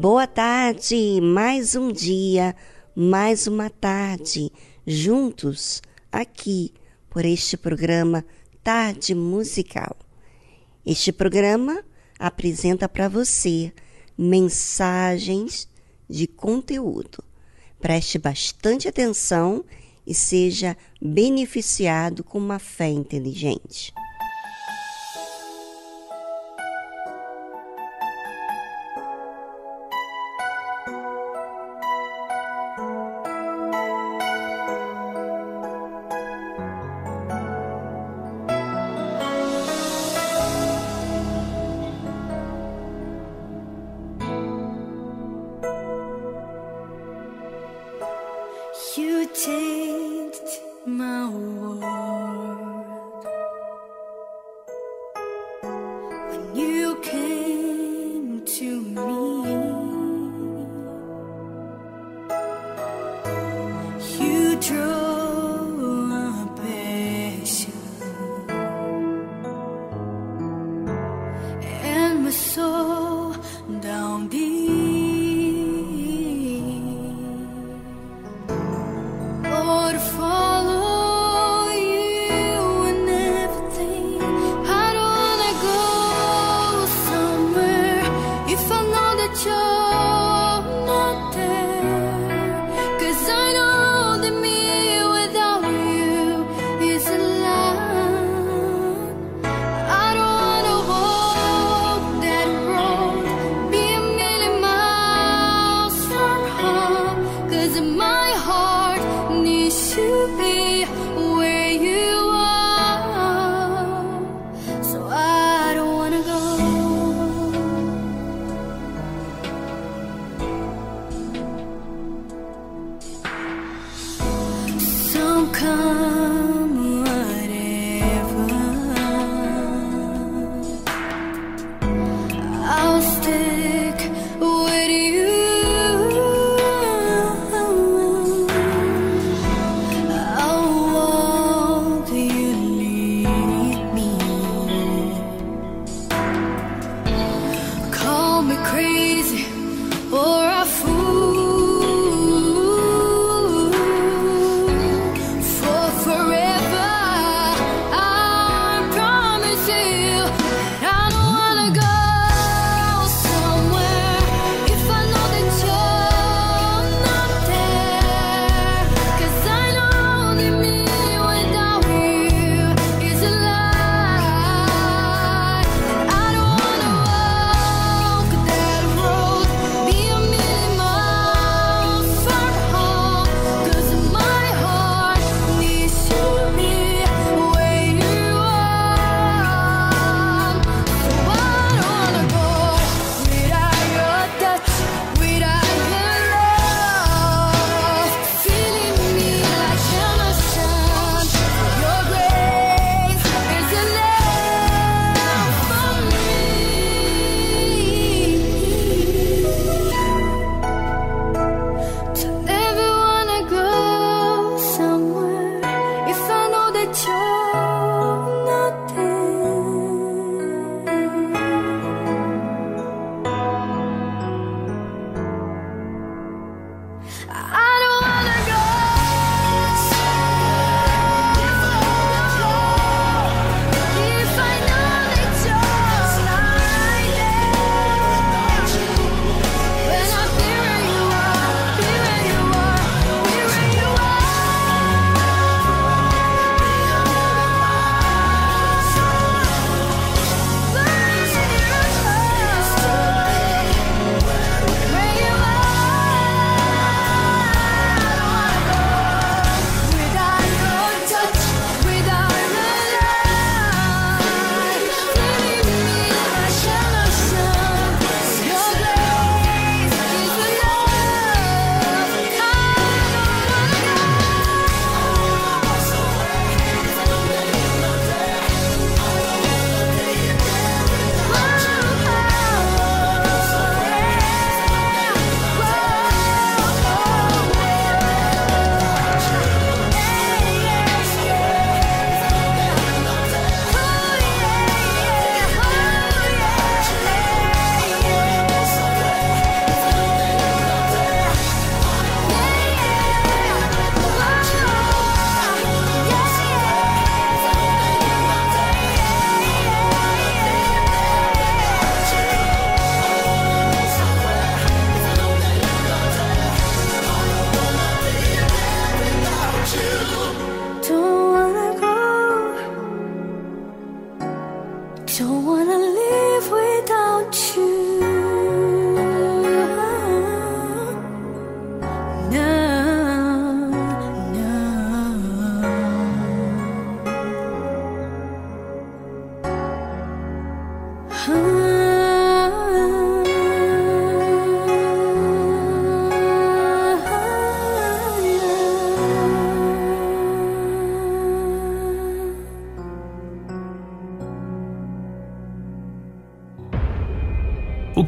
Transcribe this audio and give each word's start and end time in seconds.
Boa 0.00 0.26
tarde, 0.26 1.20
mais 1.20 1.76
um 1.76 1.92
dia, 1.92 2.56
mais 2.96 3.46
uma 3.46 3.68
tarde, 3.68 4.50
juntos 4.86 5.82
aqui 6.10 6.72
por 7.10 7.22
este 7.22 7.54
programa 7.54 8.24
Tarde 8.64 9.14
Musical. 9.14 9.94
Este 10.86 11.12
programa 11.12 11.84
apresenta 12.18 12.88
para 12.88 13.08
você 13.10 13.74
mensagens 14.16 15.68
de 16.08 16.26
conteúdo. 16.26 17.22
Preste 17.78 18.18
bastante 18.18 18.88
atenção 18.88 19.62
e 20.06 20.14
seja 20.14 20.78
beneficiado 20.98 22.24
com 22.24 22.38
uma 22.38 22.58
fé 22.58 22.88
inteligente. 22.88 23.92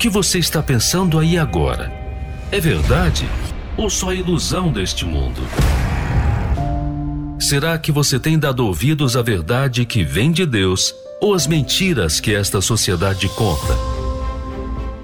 Que 0.03 0.09
você 0.09 0.41
está 0.41 0.61
pensando 0.61 1.17
aí 1.17 1.39
agora? 1.39 1.93
É 2.51 2.59
verdade 2.59 3.25
ou 3.77 3.89
só 3.89 4.13
ilusão 4.13 4.73
deste 4.73 5.05
mundo? 5.05 5.41
Será 7.39 7.79
que 7.79 7.93
você 7.93 8.19
tem 8.19 8.37
dado 8.37 8.67
ouvidos 8.67 9.17
à 9.17 9.23
verdade 9.23 9.87
que 9.87 10.03
vem 10.03 10.33
de 10.33 10.45
Deus 10.45 10.93
ou 11.21 11.35
às 11.35 11.47
mentiras 11.47 12.19
que 12.19 12.35
esta 12.35 12.61
sociedade 12.61 13.29
conta? 13.29 13.79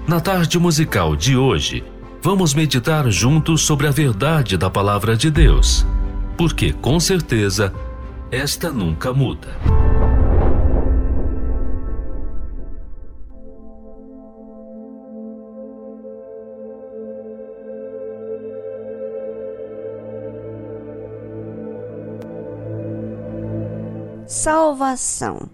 Na 0.05 0.19
tarde 0.19 0.59
musical 0.59 1.15
de 1.15 1.37
hoje, 1.37 1.81
vamos 2.21 2.53
meditar 2.53 3.09
juntos 3.09 3.61
sobre 3.61 3.87
a 3.87 3.91
verdade 3.91 4.57
da 4.57 4.69
palavra 4.69 5.15
de 5.15 5.31
Deus, 5.31 5.85
porque 6.37 6.73
com 6.73 6.99
certeza 6.99 7.73
esta 8.29 8.69
nunca 8.69 9.13
muda. 9.13 9.78
Salvação. 24.41 25.49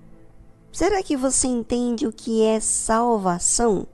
Será 0.71 1.01
que 1.01 1.17
você 1.17 1.47
entende 1.47 2.05
o 2.05 2.13
que 2.13 2.43
é 2.43 2.59
salvação? 2.59 3.87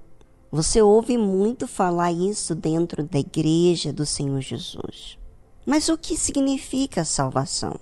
Você 0.51 0.81
ouve 0.81 1.17
muito 1.17 1.65
falar 1.65 2.11
isso 2.11 2.53
dentro 2.53 3.01
da 3.01 3.17
igreja 3.17 3.93
do 3.93 4.05
Senhor 4.05 4.41
Jesus. 4.41 5.17
Mas 5.65 5.87
o 5.87 5.97
que 5.97 6.17
significa 6.17 7.05
salvação? 7.05 7.79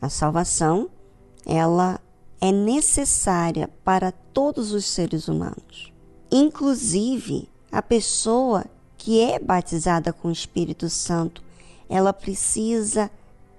A 0.00 0.08
salvação, 0.08 0.88
ela 1.44 2.00
é 2.40 2.52
necessária 2.52 3.68
para 3.82 4.12
todos 4.12 4.70
os 4.72 4.84
seres 4.84 5.26
humanos. 5.26 5.92
Inclusive, 6.30 7.48
a 7.72 7.82
pessoa 7.82 8.64
que 8.96 9.20
é 9.20 9.40
batizada 9.40 10.12
com 10.12 10.28
o 10.28 10.32
Espírito 10.32 10.88
Santo, 10.88 11.42
ela 11.88 12.12
precisa 12.12 13.10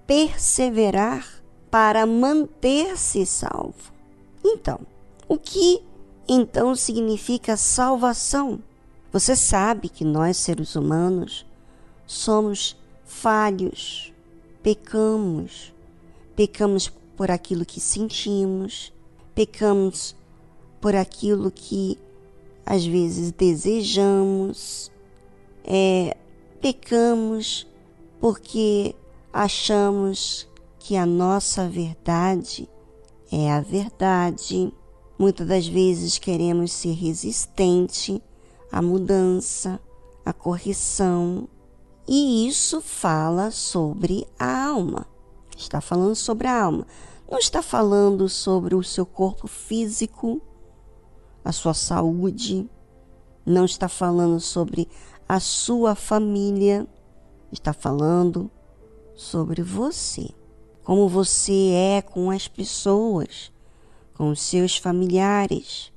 perseverar 0.07 1.34
para 1.75 2.05
manter-se 2.05 3.25
salvo. 3.25 3.91
Então, 4.41 4.79
o 5.27 5.37
que 5.37 5.81
então 6.25 6.73
significa 6.73 7.57
salvação? 7.57 8.63
Você 9.11 9.35
sabe 9.35 9.89
que 9.89 10.05
nós, 10.05 10.37
seres 10.37 10.77
humanos, 10.77 11.45
somos 12.07 12.77
falhos, 13.03 14.13
pecamos, 14.63 15.73
pecamos 16.33 16.89
por 17.17 17.29
aquilo 17.29 17.65
que 17.65 17.81
sentimos, 17.81 18.93
pecamos 19.35 20.15
por 20.79 20.95
aquilo 20.95 21.51
que 21.51 21.99
às 22.65 22.85
vezes 22.85 23.33
desejamos, 23.33 24.89
é, 25.65 26.15
pecamos 26.61 27.67
porque 28.21 28.95
achamos 29.33 30.47
que 30.85 30.95
a 30.95 31.05
nossa 31.05 31.67
verdade 31.67 32.69
é 33.31 33.51
a 33.51 33.59
verdade. 33.59 34.71
Muitas 35.17 35.47
das 35.47 35.65
vezes 35.65 36.19
queremos 36.19 36.71
ser 36.73 36.91
resistente 36.91 38.21
à 38.71 38.83
mudança, 38.83 39.79
à 40.23 40.31
correção, 40.31 41.49
e 42.07 42.47
isso 42.47 42.81
fala 42.81 43.49
sobre 43.49 44.27
a 44.37 44.67
alma. 44.67 45.07
Está 45.57 45.81
falando 45.81 46.15
sobre 46.15 46.45
a 46.45 46.63
alma. 46.63 46.85
Não 47.27 47.39
está 47.39 47.63
falando 47.63 48.29
sobre 48.29 48.75
o 48.75 48.83
seu 48.83 49.07
corpo 49.07 49.47
físico, 49.47 50.39
a 51.43 51.51
sua 51.51 51.73
saúde. 51.73 52.69
Não 53.43 53.65
está 53.65 53.89
falando 53.89 54.39
sobre 54.39 54.87
a 55.27 55.39
sua 55.39 55.95
família. 55.95 56.87
Está 57.51 57.73
falando 57.73 58.51
sobre 59.15 59.63
você. 59.63 60.29
Como 60.85 61.09
você 61.09 61.71
é 61.71 62.01
com 62.01 62.31
as 62.31 62.47
pessoas, 62.47 63.51
com 64.13 64.29
os 64.29 64.39
seus 64.39 64.77
familiares. 64.77 65.91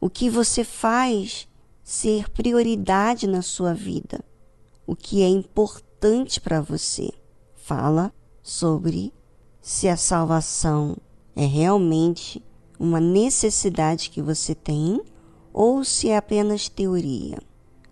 O 0.00 0.08
que 0.08 0.30
você 0.30 0.62
faz 0.62 1.48
ser 1.82 2.30
prioridade 2.30 3.26
na 3.26 3.42
sua 3.42 3.74
vida 3.74 4.24
o 4.86 4.94
que 4.94 5.22
é 5.22 5.28
importante 5.28 6.40
para 6.40 6.60
você. 6.60 7.10
Fala 7.54 8.12
sobre 8.42 9.12
se 9.60 9.88
a 9.88 9.96
salvação 9.96 10.96
é 11.34 11.46
realmente 11.46 12.42
uma 12.78 13.00
necessidade 13.00 14.10
que 14.10 14.20
você 14.20 14.54
tem 14.54 15.02
ou 15.52 15.84
se 15.84 16.10
é 16.10 16.16
apenas 16.16 16.68
teoria. 16.68 17.38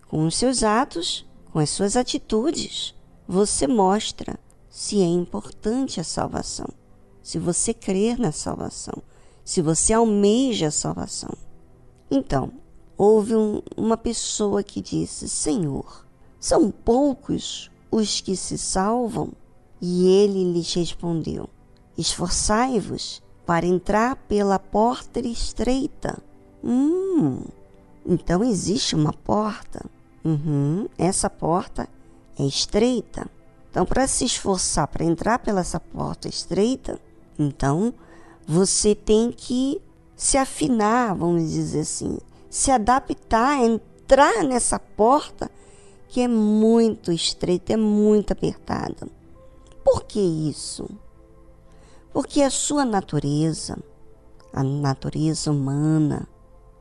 Com 0.07 0.27
os 0.27 0.35
seus 0.35 0.63
atos, 0.63 1.25
com 1.51 1.59
as 1.59 1.69
suas 1.69 1.95
atitudes, 1.95 2.93
você 3.27 3.65
mostra 3.65 4.39
se 4.73 4.99
é 5.03 5.05
importante 5.05 5.99
a 5.99 6.03
salvação, 6.03 6.65
se 7.21 7.37
você 7.37 7.75
crer 7.75 8.17
na 8.17 8.31
salvação, 8.31 9.03
se 9.45 9.61
você 9.61 9.93
almeja 9.93 10.69
a 10.69 10.71
salvação. 10.71 11.29
Então, 12.09 12.51
houve 12.97 13.35
um, 13.35 13.61
uma 13.77 13.95
pessoa 13.95 14.63
que 14.63 14.81
disse: 14.81 15.29
Senhor, 15.29 16.07
são 16.39 16.71
poucos 16.71 17.69
os 17.91 18.19
que 18.19 18.35
se 18.35 18.57
salvam? 18.57 19.31
E 19.79 20.07
ele 20.07 20.51
lhes 20.51 20.73
respondeu: 20.73 21.47
Esforçai-vos 21.95 23.21
para 23.45 23.67
entrar 23.67 24.15
pela 24.27 24.57
porta 24.57 25.19
estreita. 25.19 26.17
Hum, 26.63 27.43
então 28.03 28.43
existe 28.43 28.95
uma 28.95 29.13
porta. 29.13 29.85
Uhum, 30.25 30.89
essa 30.97 31.29
porta 31.29 31.87
é 32.39 32.43
estreita. 32.43 33.29
Então, 33.73 33.87
para 33.87 34.05
se 34.05 34.23
esforçar 34.23 34.87
para 34.87 35.03
entrar 35.03 35.39
pela 35.39 35.61
essa 35.61 35.79
porta 35.79 36.27
estreita, 36.27 36.99
então 37.39 37.91
você 38.45 38.93
tem 38.93 39.31
que 39.31 39.81
se 40.15 40.37
afinar, 40.37 41.15
vamos 41.15 41.49
dizer 41.49 41.79
assim, 41.79 42.19
se 42.51 42.69
adaptar, 42.69 43.65
entrar 43.65 44.43
nessa 44.43 44.77
porta 44.77 45.49
que 46.07 46.21
é 46.21 46.27
muito 46.27 47.11
estreita, 47.11 47.73
é 47.73 47.75
muito 47.75 48.31
apertada. 48.31 49.07
Por 49.83 50.03
que 50.03 50.19
isso? 50.19 50.87
Porque 52.13 52.43
a 52.43 52.51
sua 52.51 52.85
natureza, 52.85 53.75
a 54.53 54.63
natureza 54.63 55.49
humana, 55.49 56.27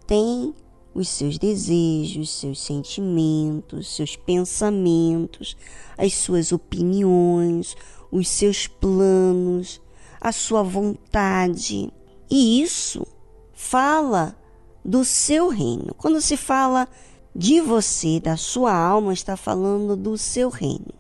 tem 0.07 0.55
os 0.95 1.09
seus 1.09 1.39
desejos, 1.39 2.31
seus 2.31 2.61
sentimentos, 2.61 3.95
seus 3.95 4.17
pensamentos, 4.17 5.57
as 5.97 6.15
suas 6.15 6.53
opiniões, 6.53 7.77
os 8.11 8.29
seus 8.29 8.67
planos, 8.67 9.81
a 10.21 10.33
sua 10.33 10.63
vontade. 10.63 11.91
E 12.31 12.63
isso 12.63 13.07
fala 13.53 14.37
do 14.85 15.05
seu 15.05 15.49
reino. 15.49 15.95
Quando 15.95 16.21
se 16.21 16.37
fala 16.37 16.89
de 17.35 17.61
você, 17.61 18.21
da 18.21 18.37
sua 18.37 18.75
alma, 18.75 19.13
está 19.13 19.37
falando 19.37 19.97
do 19.97 20.19
seu 20.19 20.51
reino. 20.51 20.93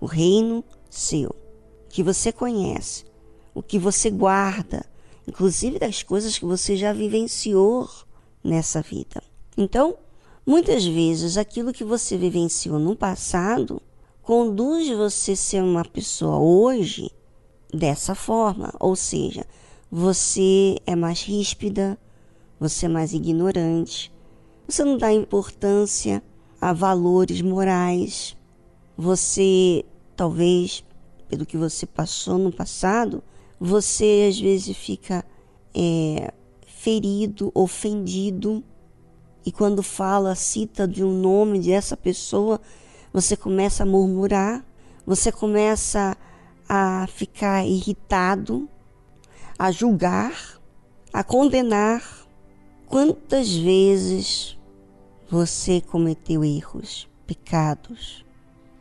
O 0.00 0.06
reino 0.06 0.62
seu, 0.90 1.34
que 1.88 2.02
você 2.02 2.30
conhece, 2.30 3.04
o 3.54 3.62
que 3.62 3.78
você 3.78 4.10
guarda, 4.10 4.84
inclusive 5.26 5.78
das 5.78 6.02
coisas 6.02 6.38
que 6.38 6.44
você 6.44 6.76
já 6.76 6.92
vivenciou 6.92 7.88
nessa 8.44 8.82
vida. 8.82 9.22
Então, 9.56 9.96
muitas 10.46 10.84
vezes 10.84 11.38
aquilo 11.38 11.72
que 11.72 11.82
você 11.82 12.16
vivenciou 12.18 12.78
no 12.78 12.94
passado 12.94 13.80
conduz 14.22 14.88
você 14.90 15.32
a 15.32 15.36
ser 15.36 15.62
uma 15.62 15.84
pessoa 15.84 16.38
hoje 16.38 17.10
dessa 17.72 18.14
forma, 18.14 18.72
ou 18.78 18.94
seja, 18.94 19.46
você 19.90 20.76
é 20.86 20.94
mais 20.94 21.22
ríspida, 21.22 21.98
você 22.60 22.86
é 22.86 22.88
mais 22.88 23.12
ignorante, 23.12 24.12
você 24.66 24.84
não 24.84 24.96
dá 24.96 25.12
importância 25.12 26.22
a 26.60 26.72
valores 26.72 27.42
morais. 27.42 28.34
Você, 28.96 29.84
talvez, 30.16 30.82
pelo 31.28 31.44
que 31.44 31.58
você 31.58 31.84
passou 31.84 32.38
no 32.38 32.50
passado, 32.50 33.22
você 33.60 34.28
às 34.30 34.40
vezes 34.40 34.74
fica 34.74 35.24
é, 35.74 36.32
ferido, 36.84 37.50
ofendido. 37.54 38.62
E 39.44 39.50
quando 39.50 39.82
fala, 39.82 40.34
cita 40.34 40.86
de 40.86 41.02
um 41.02 41.12
nome 41.12 41.58
dessa 41.58 41.96
pessoa, 41.96 42.60
você 43.12 43.36
começa 43.36 43.82
a 43.82 43.86
murmurar, 43.86 44.64
você 45.06 45.32
começa 45.32 46.16
a 46.68 47.06
ficar 47.08 47.64
irritado, 47.66 48.68
a 49.58 49.70
julgar, 49.70 50.60
a 51.12 51.24
condenar 51.24 52.24
Quantas 52.94 53.52
vezes 53.52 54.56
você 55.28 55.80
cometeu 55.80 56.44
erros, 56.44 57.08
pecados, 57.26 58.24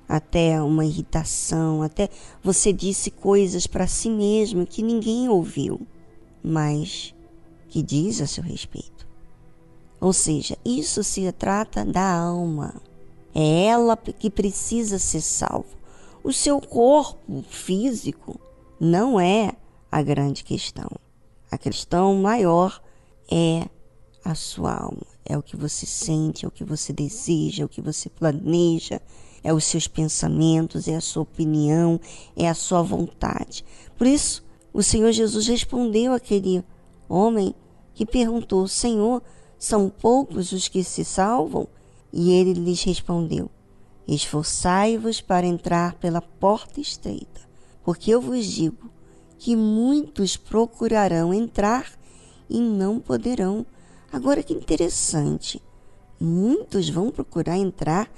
até 0.07 0.61
uma 0.61 0.85
irritação, 0.85 1.81
até 1.81 2.09
você 2.43 2.71
disse 2.71 3.09
coisas 3.09 3.65
para 3.65 3.87
si 3.87 4.11
mesmo 4.11 4.67
que 4.67 4.83
ninguém 4.83 5.29
ouviu, 5.29 5.81
mas 6.43 7.15
que 7.73 7.81
diz 7.81 8.21
a 8.21 8.27
seu 8.27 8.43
respeito. 8.43 9.07
Ou 9.99 10.13
seja, 10.13 10.55
isso 10.63 11.03
se 11.03 11.31
trata 11.31 11.83
da 11.83 12.17
alma. 12.17 12.79
É 13.33 13.65
ela 13.65 13.97
que 13.97 14.29
precisa 14.29 14.99
ser 14.99 15.21
salvo. 15.21 15.75
O 16.23 16.31
seu 16.31 16.61
corpo 16.61 17.43
físico 17.49 18.39
não 18.79 19.19
é 19.19 19.53
a 19.91 20.03
grande 20.03 20.43
questão. 20.43 20.87
A 21.49 21.57
questão 21.57 22.13
maior 22.13 22.79
é 23.27 23.67
a 24.23 24.35
sua 24.35 24.75
alma. 24.75 25.07
É 25.25 25.35
o 25.35 25.41
que 25.41 25.57
você 25.57 25.87
sente, 25.87 26.45
é 26.45 26.47
o 26.47 26.51
que 26.51 26.63
você 26.63 26.93
deseja, 26.93 27.63
é 27.63 27.65
o 27.65 27.69
que 27.69 27.81
você 27.81 28.07
planeja, 28.07 29.01
é 29.43 29.51
os 29.51 29.63
seus 29.63 29.87
pensamentos, 29.87 30.87
é 30.87 30.95
a 30.95 31.01
sua 31.01 31.23
opinião, 31.23 31.99
é 32.37 32.47
a 32.47 32.53
sua 32.53 32.83
vontade. 32.83 33.65
Por 33.97 34.05
isso, 34.05 34.45
o 34.71 34.83
Senhor 34.83 35.11
Jesus 35.11 35.47
respondeu 35.47 36.13
àquele 36.13 36.63
homem 37.09 37.55
que 37.93 38.05
perguntou: 38.05 38.67
Senhor, 38.67 39.21
são 39.57 39.89
poucos 39.89 40.51
os 40.51 40.67
que 40.67 40.83
se 40.83 41.05
salvam? 41.05 41.67
E 42.11 42.31
ele 42.31 42.53
lhes 42.53 42.83
respondeu: 42.83 43.49
Esforçai-vos 44.07 45.21
para 45.21 45.47
entrar 45.47 45.95
pela 45.95 46.21
porta 46.21 46.79
estreita, 46.79 47.41
porque 47.83 48.11
eu 48.11 48.21
vos 48.21 48.45
digo 48.45 48.91
que 49.37 49.55
muitos 49.55 50.37
procurarão 50.37 51.33
entrar 51.33 51.91
e 52.49 52.59
não 52.59 52.99
poderão. 52.99 53.65
Agora 54.11 54.43
que 54.43 54.53
interessante. 54.53 55.61
Muitos 56.19 56.89
vão 56.89 57.09
procurar 57.09 57.57
entrar 57.57 58.09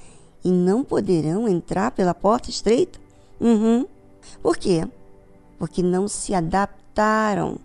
e 0.43 0.51
não 0.51 0.83
poderão 0.83 1.47
entrar 1.47 1.89
pela 1.91 2.13
porta 2.13 2.51
estreita? 2.51 2.99
Uhum. 3.39 3.87
Por 4.41 4.57
quê? 4.57 4.87
Porque 5.57 5.81
não 5.81 6.07
se 6.07 6.33
adaptaram 6.33 7.57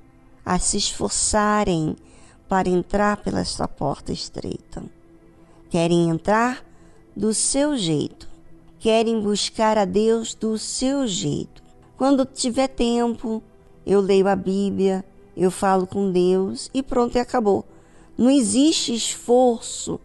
a 0.44 0.58
se 0.58 0.76
esforçarem 0.76 1.96
para 2.48 2.68
entrar 2.68 3.18
pela 3.18 3.44
sua 3.44 3.68
porta 3.68 4.12
estreita. 4.12 4.82
Querem 5.68 6.08
entrar 6.08 6.64
do 7.14 7.32
seu 7.32 7.76
jeito. 7.76 8.28
Querem 8.78 9.20
buscar 9.20 9.76
a 9.76 9.84
Deus 9.84 10.34
do 10.34 10.56
seu 10.56 11.06
jeito, 11.06 11.62
Quando 11.98 12.24
tiver 12.24 12.68
tempo, 12.68 13.42
eu 13.84 14.00
leio 14.00 14.26
a 14.26 14.34
Bíblia, 14.34 15.04
eu 15.36 15.50
falo 15.50 15.86
com 15.86 16.10
Deus 16.10 16.70
e 16.72 16.82
pronto, 16.82 17.16
e 17.16 17.20
acabou. 17.20 17.62
Não 18.16 18.30
existe 18.30 18.94
esforço, 18.94 20.00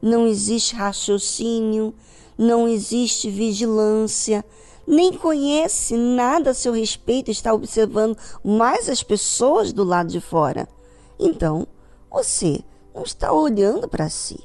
não 0.00 0.24
existe 0.24 0.76
raciocínio, 0.76 1.92
não 2.38 2.68
existe 2.68 3.28
vigilância, 3.28 4.44
nem 4.86 5.12
conhece 5.12 5.96
nada 5.96 6.50
a 6.50 6.54
seu 6.54 6.72
respeito, 6.72 7.30
está 7.30 7.52
observando 7.52 8.16
mais 8.44 8.88
as 8.88 9.02
pessoas 9.02 9.72
do 9.72 9.84
lado 9.84 10.08
de 10.08 10.20
fora. 10.20 10.68
Então, 11.18 11.66
você 12.10 12.60
não 12.94 13.02
está 13.02 13.32
olhando 13.32 13.88
para 13.88 14.08
si. 14.08 14.38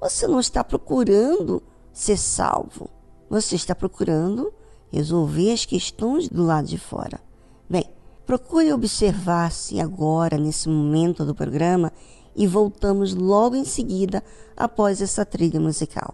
Você 0.00 0.26
não 0.26 0.40
está 0.40 0.62
procurando 0.62 1.62
ser 1.92 2.16
salvo. 2.16 2.90
Você 3.30 3.54
está 3.54 3.74
procurando 3.74 4.52
resolver 4.92 5.52
as 5.52 5.64
questões 5.64 6.28
do 6.28 6.44
lado 6.44 6.66
de 6.66 6.78
fora. 6.78 7.20
Bem, 7.68 7.88
procure 8.26 8.72
observar-se 8.72 9.80
agora, 9.80 10.36
nesse 10.36 10.68
momento 10.68 11.24
do 11.24 11.34
programa, 11.34 11.92
e 12.36 12.46
voltamos 12.46 13.14
logo 13.14 13.56
em 13.56 13.64
seguida 13.64 14.22
após 14.56 15.00
essa 15.00 15.24
trilha 15.24 15.60
musical. 15.60 16.12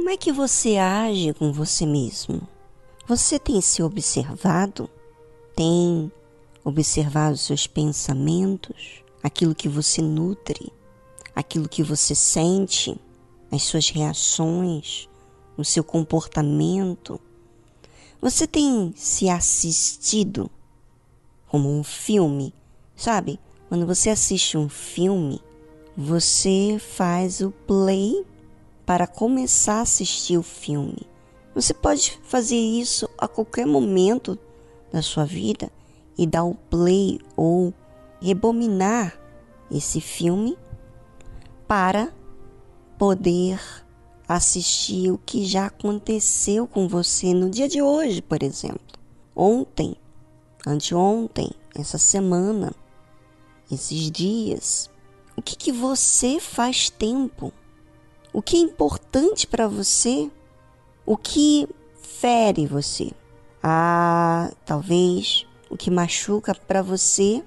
Como 0.00 0.08
é 0.08 0.16
que 0.16 0.32
você 0.32 0.78
age 0.78 1.34
com 1.34 1.52
você 1.52 1.84
mesmo? 1.84 2.40
Você 3.06 3.38
tem 3.38 3.60
se 3.60 3.82
observado? 3.82 4.88
Tem 5.54 6.10
observado 6.64 7.36
seus 7.36 7.66
pensamentos? 7.66 9.04
Aquilo 9.22 9.54
que 9.54 9.68
você 9.68 10.00
nutre? 10.00 10.72
Aquilo 11.36 11.68
que 11.68 11.82
você 11.82 12.14
sente? 12.14 12.98
As 13.52 13.62
suas 13.64 13.90
reações? 13.90 15.06
O 15.54 15.62
seu 15.66 15.84
comportamento? 15.84 17.20
Você 18.22 18.46
tem 18.46 18.94
se 18.96 19.28
assistido 19.28 20.50
como 21.46 21.70
um 21.70 21.84
filme? 21.84 22.54
Sabe? 22.96 23.38
Quando 23.68 23.86
você 23.86 24.08
assiste 24.08 24.56
um 24.56 24.70
filme, 24.70 25.42
você 25.94 26.78
faz 26.80 27.42
o 27.42 27.50
play 27.50 28.24
para 28.90 29.06
começar 29.06 29.74
a 29.74 29.82
assistir 29.82 30.36
o 30.36 30.42
filme. 30.42 31.06
Você 31.54 31.72
pode 31.72 32.18
fazer 32.24 32.56
isso 32.56 33.08
a 33.16 33.28
qualquer 33.28 33.64
momento 33.64 34.36
da 34.92 35.00
sua 35.00 35.24
vida 35.24 35.70
e 36.18 36.26
dar 36.26 36.42
o 36.42 36.56
play 36.56 37.20
ou 37.36 37.72
rebominar 38.20 39.16
esse 39.70 40.00
filme 40.00 40.58
para 41.68 42.12
poder 42.98 43.60
assistir 44.26 45.12
o 45.12 45.18
que 45.18 45.44
já 45.44 45.66
aconteceu 45.66 46.66
com 46.66 46.88
você 46.88 47.32
no 47.32 47.48
dia 47.48 47.68
de 47.68 47.80
hoje, 47.80 48.20
por 48.20 48.42
exemplo. 48.42 48.98
Ontem, 49.36 49.94
anteontem, 50.66 51.52
essa 51.76 51.96
semana, 51.96 52.72
esses 53.70 54.10
dias. 54.10 54.90
O 55.36 55.42
que, 55.42 55.54
que 55.54 55.70
você 55.70 56.40
faz 56.40 56.90
tempo 56.90 57.52
o 58.32 58.40
que 58.40 58.56
é 58.56 58.60
importante 58.60 59.46
para 59.46 59.66
você, 59.66 60.30
o 61.04 61.16
que 61.16 61.68
fere 62.00 62.66
você. 62.66 63.12
Ah, 63.62 64.52
talvez 64.64 65.46
o 65.68 65.76
que 65.76 65.90
machuca 65.90 66.54
para 66.54 66.82
você 66.82 67.42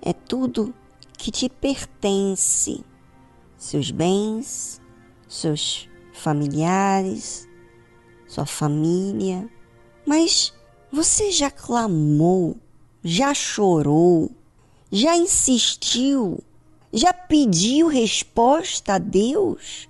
é 0.00 0.12
tudo 0.12 0.74
que 1.16 1.30
te 1.30 1.48
pertence, 1.48 2.84
seus 3.56 3.90
bens, 3.90 4.80
seus 5.28 5.88
familiares, 6.12 7.48
sua 8.26 8.46
família. 8.46 9.48
Mas 10.06 10.52
você 10.92 11.30
já 11.30 11.50
clamou, 11.50 12.56
já 13.02 13.32
chorou, 13.34 14.30
já 14.90 15.16
insistiu, 15.16 16.42
já 16.92 17.12
pediu 17.12 17.88
resposta 17.88 18.94
a 18.94 18.98
Deus? 18.98 19.88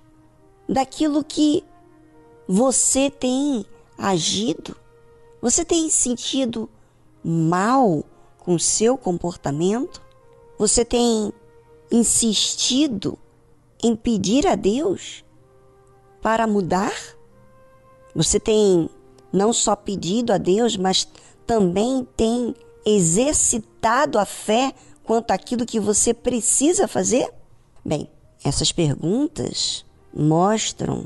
Daquilo 0.67 1.23
que 1.23 1.63
você 2.47 3.09
tem 3.09 3.65
agido? 3.97 4.75
Você 5.41 5.63
tem 5.63 5.89
sentido 5.89 6.69
mal 7.23 8.03
com 8.39 8.57
seu 8.57 8.97
comportamento? 8.97 10.01
Você 10.57 10.83
tem 10.83 11.31
insistido 11.91 13.17
em 13.83 13.95
pedir 13.95 14.47
a 14.47 14.55
Deus 14.55 15.23
para 16.21 16.47
mudar? 16.47 16.93
Você 18.15 18.39
tem 18.39 18.89
não 19.31 19.51
só 19.53 19.75
pedido 19.75 20.31
a 20.33 20.37
Deus, 20.37 20.77
mas 20.77 21.07
também 21.45 22.07
tem 22.15 22.55
exercitado 22.85 24.17
a 24.17 24.25
fé 24.25 24.73
quanto 25.03 25.31
àquilo 25.31 25.65
que 25.65 25.79
você 25.79 26.13
precisa 26.13 26.87
fazer? 26.87 27.31
Bem, 27.83 28.09
essas 28.43 28.71
perguntas 28.71 29.84
mostram 30.15 31.05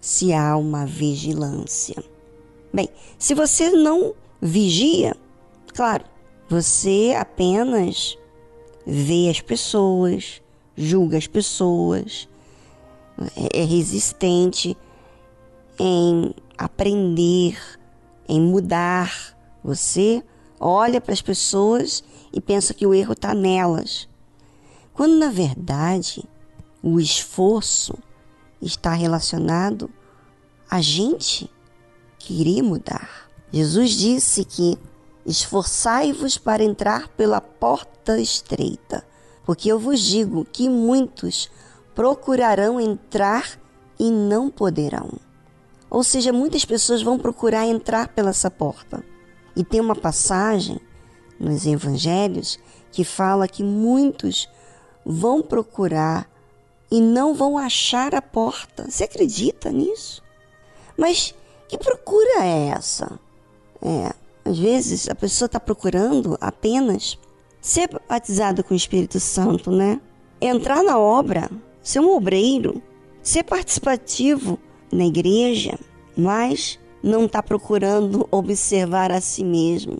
se 0.00 0.32
há 0.32 0.56
uma 0.56 0.86
vigilância. 0.86 2.02
Bem, 2.72 2.88
se 3.18 3.34
você 3.34 3.70
não 3.70 4.14
vigia, 4.40 5.16
claro, 5.74 6.04
você 6.48 7.14
apenas 7.18 8.18
vê 8.86 9.28
as 9.30 9.40
pessoas, 9.40 10.42
julga 10.76 11.16
as 11.16 11.26
pessoas, 11.26 12.28
é, 13.36 13.60
é 13.60 13.64
resistente 13.64 14.76
em 15.78 16.34
aprender, 16.58 17.58
em 18.28 18.40
mudar. 18.40 19.36
Você 19.62 20.22
olha 20.60 21.00
para 21.00 21.12
as 21.12 21.22
pessoas 21.22 22.04
e 22.32 22.40
pensa 22.40 22.74
que 22.74 22.86
o 22.86 22.94
erro 22.94 23.12
está 23.12 23.34
nelas. 23.34 24.08
Quando 24.92 25.16
na 25.16 25.30
verdade 25.30 26.24
o 26.82 27.00
esforço 27.00 27.94
está 28.64 28.92
relacionado 28.92 29.90
a 30.70 30.80
gente 30.80 31.50
querer 32.18 32.62
mudar. 32.62 33.28
Jesus 33.52 33.90
disse 33.90 34.44
que 34.44 34.78
esforçai-vos 35.26 36.38
para 36.38 36.64
entrar 36.64 37.08
pela 37.08 37.40
porta 37.40 38.18
estreita, 38.18 39.06
porque 39.44 39.70
eu 39.70 39.78
vos 39.78 40.00
digo 40.00 40.44
que 40.44 40.68
muitos 40.68 41.50
procurarão 41.94 42.80
entrar 42.80 43.58
e 43.98 44.10
não 44.10 44.50
poderão. 44.50 45.10
Ou 45.88 46.02
seja, 46.02 46.32
muitas 46.32 46.64
pessoas 46.64 47.02
vão 47.02 47.18
procurar 47.18 47.66
entrar 47.66 48.08
pela 48.08 48.30
essa 48.30 48.50
porta. 48.50 49.04
E 49.54 49.62
tem 49.62 49.80
uma 49.80 49.94
passagem 49.94 50.80
nos 51.38 51.66
evangelhos 51.66 52.58
que 52.90 53.04
fala 53.04 53.46
que 53.46 53.62
muitos 53.62 54.48
vão 55.04 55.40
procurar 55.42 56.28
e 56.94 57.00
não 57.00 57.34
vão 57.34 57.58
achar 57.58 58.14
a 58.14 58.22
porta. 58.22 58.88
Você 58.88 59.02
acredita 59.02 59.72
nisso? 59.72 60.22
Mas 60.96 61.34
que 61.66 61.76
procura 61.76 62.44
é 62.44 62.68
essa? 62.68 63.18
É, 63.82 64.12
às 64.44 64.56
vezes 64.56 65.08
a 65.08 65.14
pessoa 65.16 65.46
está 65.46 65.58
procurando 65.58 66.38
apenas 66.40 67.18
ser 67.60 67.90
batizada 68.08 68.62
com 68.62 68.74
o 68.74 68.76
Espírito 68.76 69.18
Santo, 69.18 69.72
né? 69.72 70.00
Entrar 70.40 70.84
na 70.84 70.96
obra, 70.96 71.50
ser 71.82 71.98
um 71.98 72.14
obreiro, 72.14 72.80
ser 73.24 73.42
participativo 73.42 74.56
na 74.92 75.04
igreja, 75.04 75.76
mas 76.16 76.78
não 77.02 77.24
está 77.24 77.42
procurando 77.42 78.28
observar 78.30 79.10
a 79.10 79.20
si 79.20 79.42
mesmo. 79.42 79.98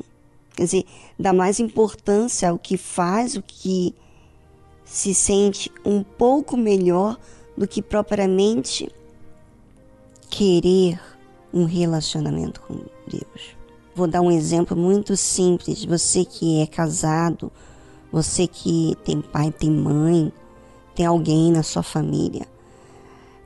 Quer 0.54 0.62
dizer, 0.62 0.84
dá 1.18 1.32
mais 1.32 1.58
importância 1.58 2.50
ao 2.50 2.56
que 2.56 2.76
faz, 2.76 3.34
o 3.34 3.42
que 3.42 3.96
se 4.84 5.14
sente 5.14 5.70
um 5.84 6.02
pouco 6.02 6.56
melhor 6.56 7.18
do 7.56 7.66
que 7.66 7.80
propriamente 7.80 8.90
querer 10.28 11.00
um 11.52 11.64
relacionamento 11.64 12.60
com 12.60 12.74
Deus. 13.06 13.56
Vou 13.94 14.08
dar 14.08 14.20
um 14.20 14.30
exemplo 14.30 14.76
muito 14.76 15.16
simples. 15.16 15.84
Você 15.84 16.24
que 16.24 16.60
é 16.60 16.66
casado, 16.66 17.52
você 18.10 18.46
que 18.46 18.96
tem 19.04 19.20
pai, 19.20 19.52
tem 19.52 19.70
mãe, 19.70 20.32
tem 20.94 21.06
alguém 21.06 21.52
na 21.52 21.62
sua 21.62 21.82
família. 21.82 22.46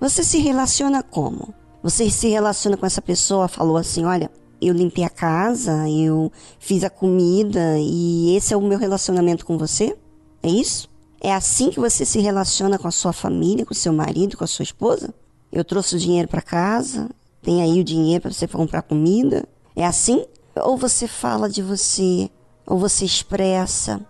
Você 0.01 0.24
se 0.24 0.38
relaciona 0.38 1.03
como? 1.03 1.53
Você 1.83 2.09
se 2.11 2.29
relaciona 2.29 2.77
com 2.77 2.87
essa 2.87 3.03
pessoa, 3.03 3.46
falou 3.46 3.77
assim: 3.77 4.05
olha, 4.05 4.31
eu 4.61 4.74
limpei 4.74 5.05
a 5.05 5.11
casa, 5.11 5.88
eu 5.88 6.33
fiz 6.59 6.83
a 6.83 6.90
comida 6.90 7.79
e 7.79 8.35
esse 8.37 8.55
é 8.55 8.57
o 8.57 8.62
meu 8.62 8.79
relacionamento 8.79 9.44
com 9.44 9.59
você? 9.59 9.96
É 10.42 10.48
isso? 10.48 10.88
É 11.20 11.35
assim 11.35 11.70
que 11.70 11.81
você 11.81 12.04
se 12.04 12.20
relaciona 12.20 12.78
com 12.78 12.87
a 12.87 12.92
sua 12.92 13.12
família, 13.12 13.66
com 13.66 13.72
o 13.72 13.76
seu 13.76 13.92
marido, 13.92 14.37
com 14.37 14.44
a 14.44 14.46
sua 14.48 14.62
esposa? 14.62 15.12
Eu 15.50 15.64
trouxe 15.64 15.96
o 15.96 15.98
dinheiro 15.98 16.28
para 16.28 16.40
casa, 16.40 17.11
tem 17.42 17.61
aí 17.61 17.81
o 17.81 17.85
dinheiro 17.85 18.22
para 18.22 18.33
você 18.33 18.46
comprar 18.46 18.83
comida? 18.83 19.44
É 19.74 19.85
assim? 19.85 20.24
Ou 20.54 20.76
você 20.76 21.09
fala 21.09 21.48
de 21.48 21.61
você, 21.61 22.31
ou 22.64 22.78
você 22.78 23.04
expressa, 23.04 24.00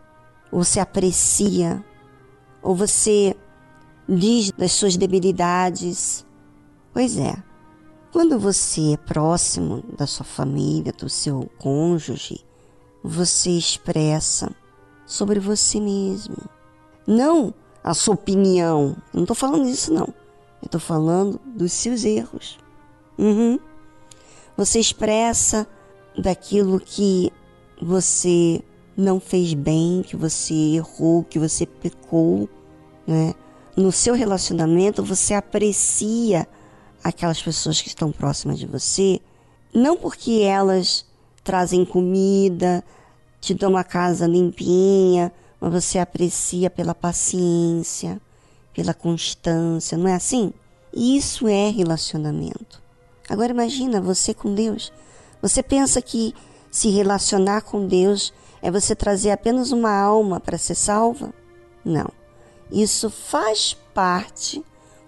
ou 0.52 0.62
você 0.62 0.80
aprecia, 0.80 1.82
ou 2.62 2.74
você 2.74 3.34
diz 4.06 4.50
das 4.52 4.72
suas 4.72 4.96
debilidades. 4.96 6.26
Pois 6.92 7.16
é, 7.16 7.42
quando 8.12 8.38
você 8.38 8.92
é 8.92 8.96
próximo 8.98 9.82
da 9.96 10.06
sua 10.06 10.26
família, 10.26 10.92
do 10.92 11.08
seu 11.08 11.50
cônjuge, 11.58 12.44
você 13.02 13.50
expressa 13.50 14.50
sobre 15.06 15.40
você 15.40 15.80
mesmo 15.80 16.36
não 17.08 17.54
a 17.82 17.94
sua 17.94 18.14
opinião. 18.14 18.94
Não 19.14 19.22
estou 19.22 19.34
falando 19.34 19.64
disso, 19.64 19.92
não. 19.92 20.08
Eu 20.60 20.66
estou 20.66 20.80
falando 20.80 21.40
dos 21.46 21.72
seus 21.72 22.04
erros. 22.04 22.58
Uhum. 23.16 23.58
Você 24.56 24.78
expressa 24.78 25.66
daquilo 26.16 26.78
que 26.78 27.32
você 27.80 28.62
não 28.96 29.18
fez 29.18 29.54
bem, 29.54 30.02
que 30.02 30.16
você 30.16 30.52
errou, 30.52 31.24
que 31.24 31.38
você 31.38 31.64
pecou, 31.64 32.48
né? 33.06 33.34
No 33.76 33.92
seu 33.92 34.14
relacionamento, 34.14 35.02
você 35.04 35.34
aprecia 35.34 36.46
aquelas 37.02 37.40
pessoas 37.40 37.80
que 37.80 37.88
estão 37.88 38.10
próximas 38.10 38.58
de 38.58 38.66
você, 38.66 39.20
não 39.72 39.96
porque 39.96 40.40
elas 40.42 41.06
trazem 41.44 41.84
comida, 41.84 42.84
te 43.40 43.54
dão 43.54 43.70
uma 43.70 43.84
casa 43.84 44.26
limpinha, 44.26 45.32
mas 45.60 45.72
você 45.72 45.98
aprecia 45.98 46.70
pela 46.70 46.94
paciência, 46.94 48.20
pela 48.72 48.94
constância, 48.94 49.98
não 49.98 50.08
é 50.08 50.14
assim? 50.14 50.52
Isso 50.92 51.48
é 51.48 51.68
relacionamento. 51.70 52.82
Agora 53.28 53.52
imagina 53.52 54.00
você 54.00 54.32
com 54.32 54.54
Deus. 54.54 54.92
Você 55.42 55.62
pensa 55.62 56.00
que 56.00 56.34
se 56.70 56.88
relacionar 56.90 57.62
com 57.62 57.86
Deus 57.86 58.32
é 58.62 58.70
você 58.70 58.94
trazer 58.94 59.30
apenas 59.30 59.72
uma 59.72 59.92
alma 59.92 60.40
para 60.40 60.58
ser 60.58 60.74
salva? 60.74 61.32
Não. 61.84 62.10
Isso 62.70 63.10
faz 63.10 63.76
parte 63.94 64.64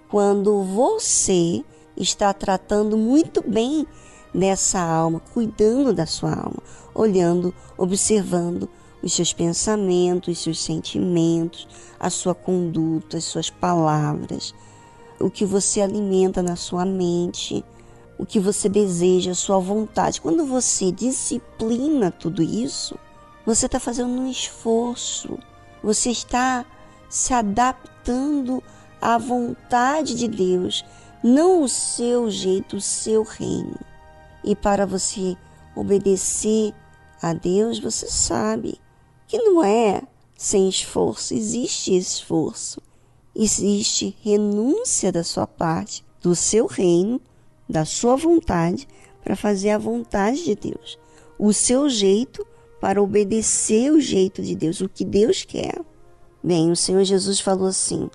quando 0.09 0.63
você 0.63 1.65
está 1.97 2.33
tratando 2.33 2.97
muito 2.97 3.43
bem 3.47 3.87
dessa 4.35 4.81
alma, 4.81 5.21
cuidando 5.33 5.93
da 5.93 6.07
sua 6.07 6.33
alma, 6.33 6.63
olhando, 6.95 7.55
observando, 7.77 8.69
os 9.03 9.13
seus 9.13 9.33
pensamentos, 9.33 10.37
os 10.37 10.43
seus 10.43 10.63
sentimentos, 10.63 11.67
a 11.99 12.11
sua 12.11 12.35
conduta, 12.35 13.17
as 13.17 13.25
suas 13.25 13.51
palavras, 13.51 14.55
o 15.19 15.31
que 15.31 15.45
você 15.45 15.81
alimenta 15.81 16.43
na 16.43 16.57
sua 16.57 16.85
mente, 16.85 17.65
o 18.19 18.27
que 18.27 18.39
você 18.39 18.69
deseja, 18.69 19.33
a 19.33 19.35
sua 19.35 19.59
vontade. 19.59 20.21
Quando 20.21 20.45
você 20.45 20.93
disciplina 20.93 22.11
tudo 22.11 22.43
isso, 22.43 22.99
você 23.47 23.67
está 23.67 23.81
fazendo 23.81 24.11
um 24.11 24.31
esforço, 24.31 25.39
você 25.83 26.11
está 26.11 26.65
se 27.09 27.33
adaptando 27.33 28.63
à 29.01 29.17
vontade 29.17 30.15
de 30.15 30.29
Deus, 30.29 30.85
não 31.23 31.63
o 31.63 31.69
seu 31.69 32.31
jeito, 32.31 32.77
o 32.77 32.81
seu 32.81 33.23
reino. 33.23 33.79
E 34.45 34.55
para 34.55 34.87
você 34.87 35.37
obedecer 35.75 36.75
a 37.23 37.33
Deus, 37.33 37.79
você 37.79 38.07
sabe 38.07 38.81
que 39.31 39.39
não 39.39 39.63
é 39.63 40.03
sem 40.37 40.69
esforço, 40.69 41.33
existe 41.33 41.97
esforço, 41.97 42.83
existe 43.33 44.17
renúncia 44.23 45.13
da 45.13 45.23
sua 45.23 45.47
parte, 45.47 46.05
do 46.21 46.35
seu 46.35 46.67
reino, 46.67 47.21
da 47.69 47.85
sua 47.85 48.17
vontade, 48.17 48.89
para 49.23 49.37
fazer 49.37 49.71
a 49.71 49.79
vontade 49.79 50.43
de 50.43 50.57
Deus, 50.57 50.99
o 51.39 51.53
seu 51.53 51.89
jeito 51.89 52.45
para 52.81 53.01
obedecer 53.01 53.93
o 53.93 54.01
jeito 54.01 54.43
de 54.43 54.57
Deus, 54.57 54.81
o 54.81 54.89
que 54.89 55.05
Deus 55.05 55.45
quer. 55.45 55.81
Bem, 56.43 56.73
o 56.73 56.77
Senhor 56.77 57.05
Jesus 57.05 57.39
falou 57.39 57.69
assim: 57.69 58.11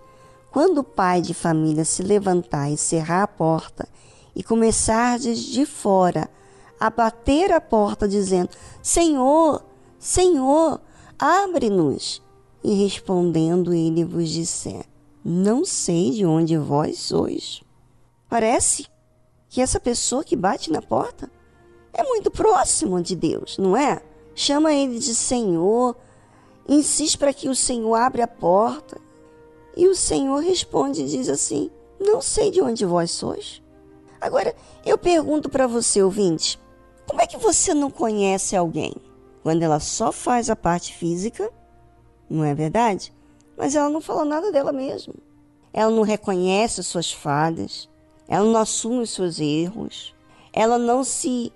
quando 0.51 0.79
o 0.79 0.83
pai 0.83 1.21
de 1.21 1.33
família 1.33 1.85
se 1.85 2.03
levantar 2.03 2.69
e 2.69 2.75
cerrar 2.75 3.23
a 3.23 3.27
porta 3.27 3.87
e 4.35 4.43
começar 4.43 5.17
de 5.17 5.65
fora 5.65 6.29
a 6.77 6.89
bater 6.89 7.53
a 7.53 7.61
porta, 7.61 8.05
dizendo: 8.05 8.49
Senhor, 8.81 9.63
Senhor, 9.97 10.81
Abre-nos. 11.17 12.21
E 12.63 12.73
respondendo 12.83 13.73
ele 13.73 14.03
vos 14.03 14.29
disser: 14.29 14.85
Não 15.23 15.63
sei 15.63 16.11
de 16.11 16.25
onde 16.25 16.57
vós 16.57 16.99
sois. 16.99 17.61
Parece 18.27 18.87
que 19.49 19.61
essa 19.61 19.79
pessoa 19.79 20.23
que 20.23 20.35
bate 20.35 20.71
na 20.71 20.81
porta 20.81 21.31
é 21.93 22.03
muito 22.03 22.29
próximo 22.29 23.01
de 23.01 23.15
Deus, 23.15 23.57
não 23.57 23.77
é? 23.77 24.01
Chama 24.33 24.73
ele 24.73 24.99
de 24.99 25.15
Senhor, 25.15 25.95
insiste 26.67 27.17
para 27.17 27.33
que 27.33 27.47
o 27.47 27.55
Senhor 27.55 27.95
abra 27.95 28.25
a 28.25 28.27
porta. 28.27 28.99
E 29.77 29.87
o 29.87 29.95
Senhor 29.95 30.41
responde 30.41 31.03
e 31.03 31.07
diz 31.07 31.29
assim: 31.29 31.69
Não 31.99 32.21
sei 32.21 32.51
de 32.51 32.61
onde 32.61 32.83
vós 32.83 33.11
sois. 33.11 33.61
Agora, 34.19 34.55
eu 34.85 34.97
pergunto 34.97 35.49
para 35.49 35.67
você, 35.67 36.01
ouvinte, 36.01 36.59
como 37.07 37.21
é 37.21 37.27
que 37.27 37.37
você 37.37 37.73
não 37.73 37.91
conhece 37.91 38.55
alguém? 38.55 38.93
Quando 39.45 39.61
ela 39.61 39.79
só 39.79 40.11
faz 40.11 40.49
a 40.49 40.55
parte 40.55 40.91
física, 40.91 41.51
não 42.27 42.43
é 42.43 42.55
verdade? 42.55 43.13
Mas 43.55 43.75
ela 43.75 43.91
não 43.91 44.01
fala 44.01 44.25
nada 44.25 44.51
dela 44.51 44.71
mesma. 44.71 45.13
ela 45.71 45.91
não 45.91 46.01
reconhece 46.01 46.79
as 46.79 46.87
suas 46.87 47.11
falhas, 47.11 47.87
ela 48.27 48.43
não 48.43 48.59
assume 48.59 49.03
os 49.03 49.11
seus 49.11 49.39
erros, 49.39 50.15
ela 50.51 50.79
não 50.79 51.03
se 51.03 51.53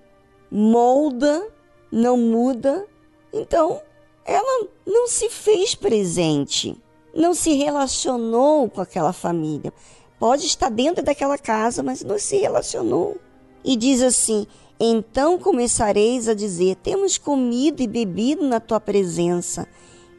molda, 0.52 1.48
não 1.92 2.16
muda. 2.16 2.86
Então, 3.34 3.82
ela 4.24 4.68
não 4.86 5.08
se 5.08 5.28
fez 5.28 5.74
presente, 5.74 6.80
não 7.12 7.34
se 7.34 7.56
relacionou 7.56 8.70
com 8.70 8.82
aquela 8.82 9.14
família. 9.14 9.74
Pode 10.20 10.46
estar 10.46 10.70
dentro 10.70 11.04
daquela 11.04 11.40
casa, 11.40 11.82
mas 11.82 12.04
não 12.04 12.20
se 12.20 12.38
relacionou. 12.38 13.18
E 13.64 13.76
diz 13.76 14.04
assim: 14.04 14.46
Então 14.80 15.38
começareis 15.38 16.30
a 16.30 16.34
dizer: 16.34 16.76
Temos 16.78 17.18
comido 17.18 17.82
e 17.82 17.88
bebido 17.88 18.48
na 18.48 18.60
tua 18.60 18.80
presença, 18.80 19.68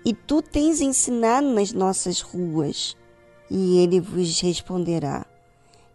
e 0.05 0.13
tu 0.13 0.43
tens 0.43 0.81
ensinado 0.81 1.49
nas 1.49 1.73
nossas 1.73 2.21
ruas. 2.21 2.97
E 3.51 3.79
ele 3.79 4.01
vos 4.01 4.41
responderá: 4.41 5.25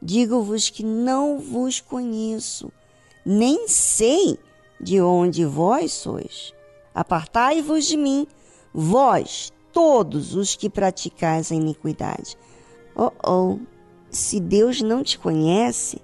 Digo-vos 0.02 0.70
que 0.70 0.84
não 0.84 1.38
vos 1.38 1.80
conheço, 1.80 2.72
nem 3.24 3.68
sei 3.68 4.40
de 4.82 5.00
onde 5.00 5.46
vós 5.46 5.94
sois. 5.94 6.54
Apartai-vos 6.94 7.86
de 7.86 7.98
mim, 7.98 8.26
vós, 8.74 9.54
todos 9.72 10.36
os 10.36 10.56
que 10.56 10.70
praticais 10.70 11.52
a 11.52 11.56
iniquidade. 11.56 12.38
Oh, 12.96 13.12
oh, 13.26 13.60
se 14.10 14.40
Deus 14.40 14.82
não 14.82 15.04
te 15.04 15.20
conhece, 15.20 16.02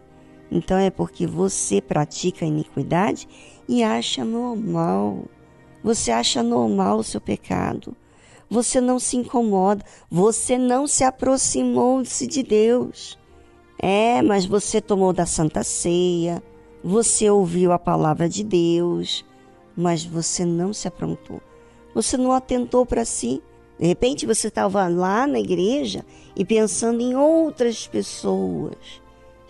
então 0.52 0.78
é 0.78 0.90
porque 0.90 1.26
você 1.26 1.82
pratica 1.82 2.44
a 2.44 2.48
iniquidade 2.48 3.28
e 3.70 3.82
acha 3.82 4.26
normal. 4.26 5.24
Você 5.82 6.12
acha 6.12 6.44
normal 6.44 6.98
o 6.98 7.04
seu 7.04 7.22
pecado. 7.22 7.96
Você 8.50 8.82
não 8.82 9.00
se 9.00 9.16
incomoda. 9.16 9.84
Você 10.10 10.58
não 10.58 10.86
se 10.86 11.06
aproximou-se 11.06 12.28
de 12.28 12.44
Deus. 12.44 13.18
É, 13.80 14.22
mas 14.22 14.46
você 14.46 14.82
tomou 14.82 15.14
da 15.14 15.26
Santa 15.26 15.64
Ceia. 15.64 16.44
Você 16.84 17.30
ouviu 17.30 17.72
a 17.72 17.80
palavra 17.80 18.28
de 18.28 18.44
Deus. 18.44 19.24
Mas 19.76 20.04
você 20.04 20.44
não 20.44 20.74
se 20.74 20.86
aprontou. 20.86 21.42
Você 21.96 22.18
não 22.18 22.34
atentou 22.34 22.86
para 22.86 23.06
si. 23.06 23.42
De 23.80 23.88
repente 23.88 24.26
você 24.26 24.50
estava 24.50 24.86
lá 24.90 25.26
na 25.26 25.40
igreja 25.40 26.06
e 26.36 26.44
pensando 26.44 27.02
em 27.02 27.16
outras 27.16 27.88
pessoas 27.88 29.01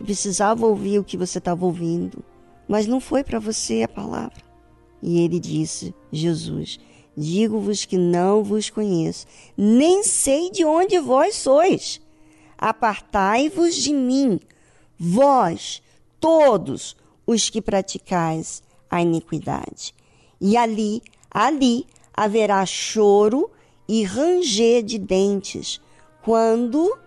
que 0.02 0.06
precisavam 0.06 0.70
ouvir 0.70 1.00
o 1.00 1.04
que 1.04 1.16
você 1.16 1.38
estava 1.38 1.64
ouvindo, 1.64 2.24
mas 2.68 2.88
não 2.88 3.00
foi 3.00 3.24
para 3.24 3.40
você 3.40 3.84
a 3.84 3.88
palavra. 3.88 4.44
E 5.02 5.22
ele 5.22 5.40
disse: 5.40 5.94
Jesus, 6.12 6.80
digo-vos 7.16 7.86
que 7.86 7.98
não 7.98 8.44
vos 8.44 8.70
conheço, 8.70 9.28
nem 9.56 10.04
sei 10.04 10.50
de 10.50 10.66
onde 10.66 11.00
vós 11.00 11.36
sois. 11.36 12.02
Apartai-vos 12.58 13.76
de 13.76 13.94
mim, 13.94 14.40
vós, 15.00 15.82
todos 16.20 16.96
os 17.26 17.50
que 17.50 17.62
praticais 17.62 18.62
a 18.90 19.02
iniquidade. 19.02 19.94
E 20.40 20.58
ali, 20.58 21.02
ali 21.30 21.86
haverá 22.14 22.66
choro 22.66 23.50
e 23.88 24.04
ranger 24.04 24.84
de 24.84 24.98
dentes, 24.98 25.82
quando 26.24 26.98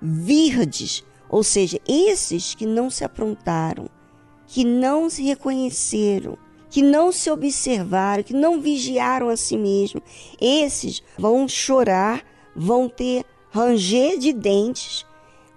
virdes, 0.00 1.04
ou 1.30 1.44
seja, 1.44 1.80
esses 1.86 2.54
que 2.54 2.66
não 2.66 2.90
se 2.90 3.04
aprontaram, 3.04 3.88
que 4.46 4.64
não 4.64 5.08
se 5.08 5.22
reconheceram, 5.22 6.36
que 6.68 6.82
não 6.82 7.12
se 7.12 7.30
observaram, 7.30 8.22
que 8.22 8.34
não 8.34 8.60
vigiaram 8.60 9.28
a 9.28 9.36
si 9.36 9.56
mesmos, 9.56 10.02
esses 10.40 11.02
vão 11.16 11.48
chorar, 11.48 12.24
vão 12.54 12.88
ter 12.88 13.24
ranger 13.50 14.18
de 14.18 14.32
dentes, 14.32 15.06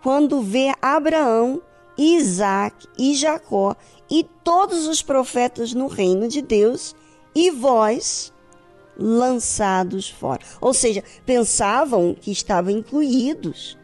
quando 0.02 0.42
vê 0.42 0.74
Abraão, 0.82 1.62
Isaac 1.98 2.88
e 2.98 3.16
Jacó 3.16 3.76
e 4.10 4.24
todos 4.44 4.88
os 4.88 5.02
profetas 5.02 5.74
no 5.74 5.88
reino 5.88 6.28
de 6.28 6.42
Deus, 6.42 6.96
e 7.36 7.50
vós, 7.50 8.32
lançados 8.96 10.08
fora. 10.08 10.42
Ou 10.62 10.72
seja, 10.72 11.04
pensavam 11.26 12.16
que 12.20 12.32
estavam 12.32 12.72
incluídos 12.72 13.78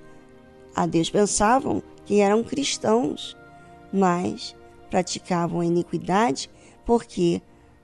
a 0.76 0.86
Deus, 0.86 1.10
pensavam 1.10 1.82
que 2.06 2.20
eram 2.20 2.44
cristãos, 2.44 3.36
mas 3.92 4.56
praticavam 4.90 5.62
a 5.62 5.66
iniquidade 5.66 6.50
porque 6.86 7.42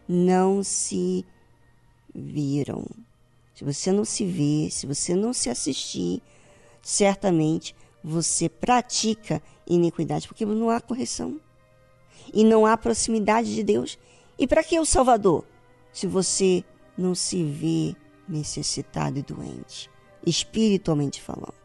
não 0.07 0.63
se 0.63 1.25
viram. 2.13 2.85
Se 3.53 3.63
você 3.63 3.91
não 3.91 4.03
se 4.03 4.25
vê, 4.25 4.69
se 4.69 4.85
você 4.85 5.15
não 5.15 5.33
se 5.33 5.49
assistir, 5.49 6.21
certamente 6.81 7.75
você 8.03 8.47
pratica 8.47 9.41
iniquidade, 9.67 10.27
porque 10.27 10.45
não 10.45 10.69
há 10.69 10.79
correção 10.79 11.39
e 12.33 12.43
não 12.43 12.65
há 12.65 12.77
proximidade 12.77 13.53
de 13.53 13.63
Deus. 13.63 13.97
E 14.37 14.45
para 14.45 14.63
que 14.63 14.79
o 14.79 14.85
Salvador? 14.85 15.45
Se 15.91 16.05
você 16.05 16.63
não 16.97 17.15
se 17.15 17.43
vê 17.43 17.95
necessitado 18.27 19.19
e 19.19 19.21
doente, 19.21 19.89
espiritualmente 20.25 21.21
falando. 21.21 21.64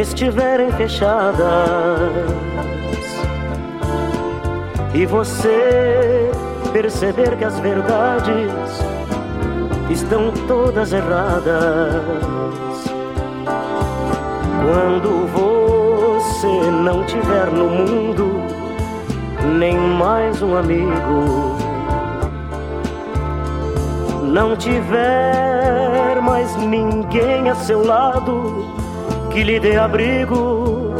Estiverem 0.00 0.70
fechadas 0.72 1.40
e 4.92 5.06
você 5.06 6.30
perceber 6.70 7.36
que 7.38 7.44
as 7.44 7.58
verdades 7.60 8.52
estão 9.88 10.32
todas 10.46 10.92
erradas. 10.92 12.04
Quando 14.62 15.26
você 15.32 16.70
não 16.70 17.04
tiver 17.04 17.50
no 17.50 17.68
mundo 17.70 18.42
nem 19.58 19.78
mais 19.78 20.42
um 20.42 20.56
amigo, 20.56 21.56
não 24.24 24.54
tiver 24.56 26.20
mais 26.20 26.54
ninguém 26.56 27.48
a 27.48 27.54
seu 27.54 27.82
lado 27.82 28.65
que 29.36 29.44
lhe 29.44 29.60
dê 29.60 29.76
abrigo. 29.76 30.94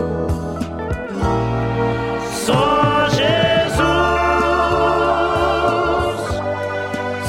Só 2.44 3.08
Jesus, 3.08 3.80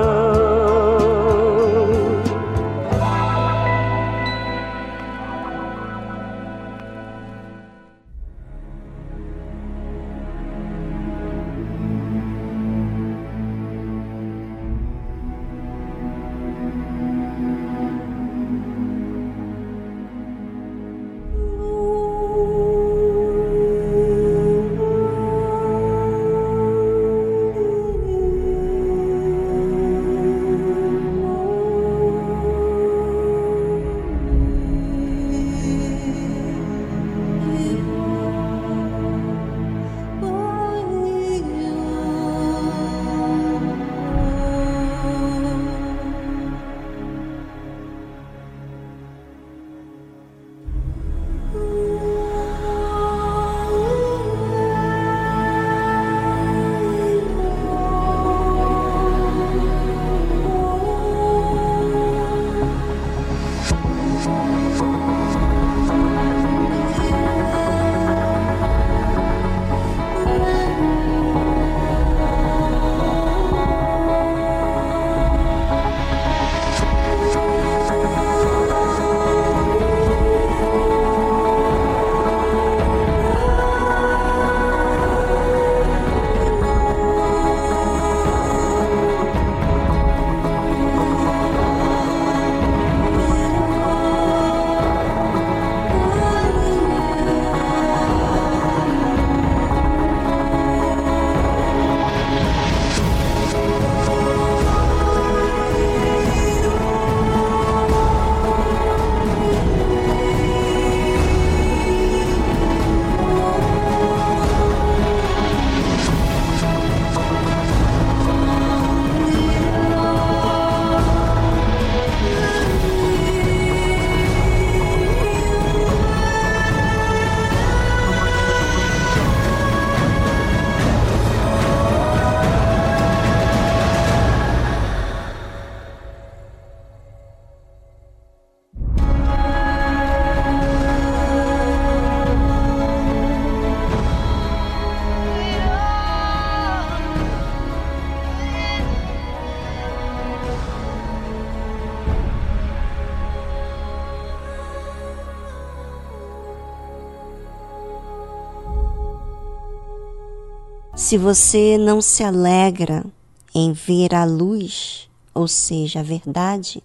Se 161.11 161.17
você 161.17 161.77
não 161.77 162.01
se 162.01 162.23
alegra 162.23 163.05
em 163.53 163.73
ver 163.73 164.15
a 164.15 164.23
luz, 164.23 165.09
ou 165.33 165.45
seja, 165.45 165.99
a 165.99 166.03
verdade 166.03 166.81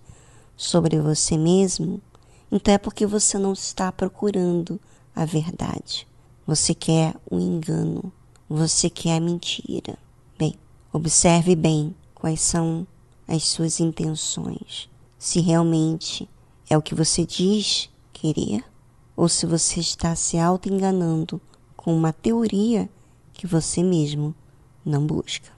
sobre 0.57 0.99
você 0.99 1.39
mesmo, 1.39 2.03
então 2.51 2.75
é 2.75 2.79
porque 2.79 3.07
você 3.07 3.39
não 3.39 3.53
está 3.53 3.93
procurando 3.93 4.81
a 5.15 5.25
verdade. 5.25 6.09
Você 6.45 6.75
quer 6.75 7.15
o 7.31 7.37
um 7.37 7.41
engano, 7.41 8.13
você 8.49 8.91
quer 8.91 9.19
a 9.19 9.21
mentira. 9.21 9.97
Bem, 10.37 10.57
observe 10.93 11.55
bem 11.55 11.95
quais 12.13 12.41
são 12.41 12.85
as 13.29 13.45
suas 13.45 13.79
intenções. 13.79 14.89
Se 15.17 15.39
realmente 15.39 16.29
é 16.69 16.77
o 16.77 16.83
que 16.83 16.97
você 16.97 17.25
diz 17.25 17.89
querer, 18.13 18.65
ou 19.17 19.29
se 19.29 19.47
você 19.47 19.79
está 19.79 20.17
se 20.17 20.37
auto-enganando 20.37 21.41
com 21.77 21.97
uma 21.97 22.13
teoria 22.13 22.91
que 23.37 23.47
você 23.47 23.83
mesmo 23.83 24.35
não 24.85 25.07
busca. 25.07 25.51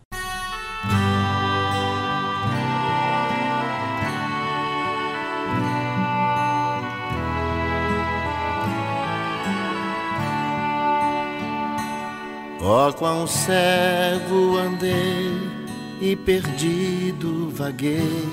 Ó 12.60 12.88
oh, 12.88 12.92
quão 12.92 13.26
cego 13.26 14.58
andei 14.58 15.32
e 16.02 16.14
perdido 16.16 17.50
vaguei, 17.50 18.28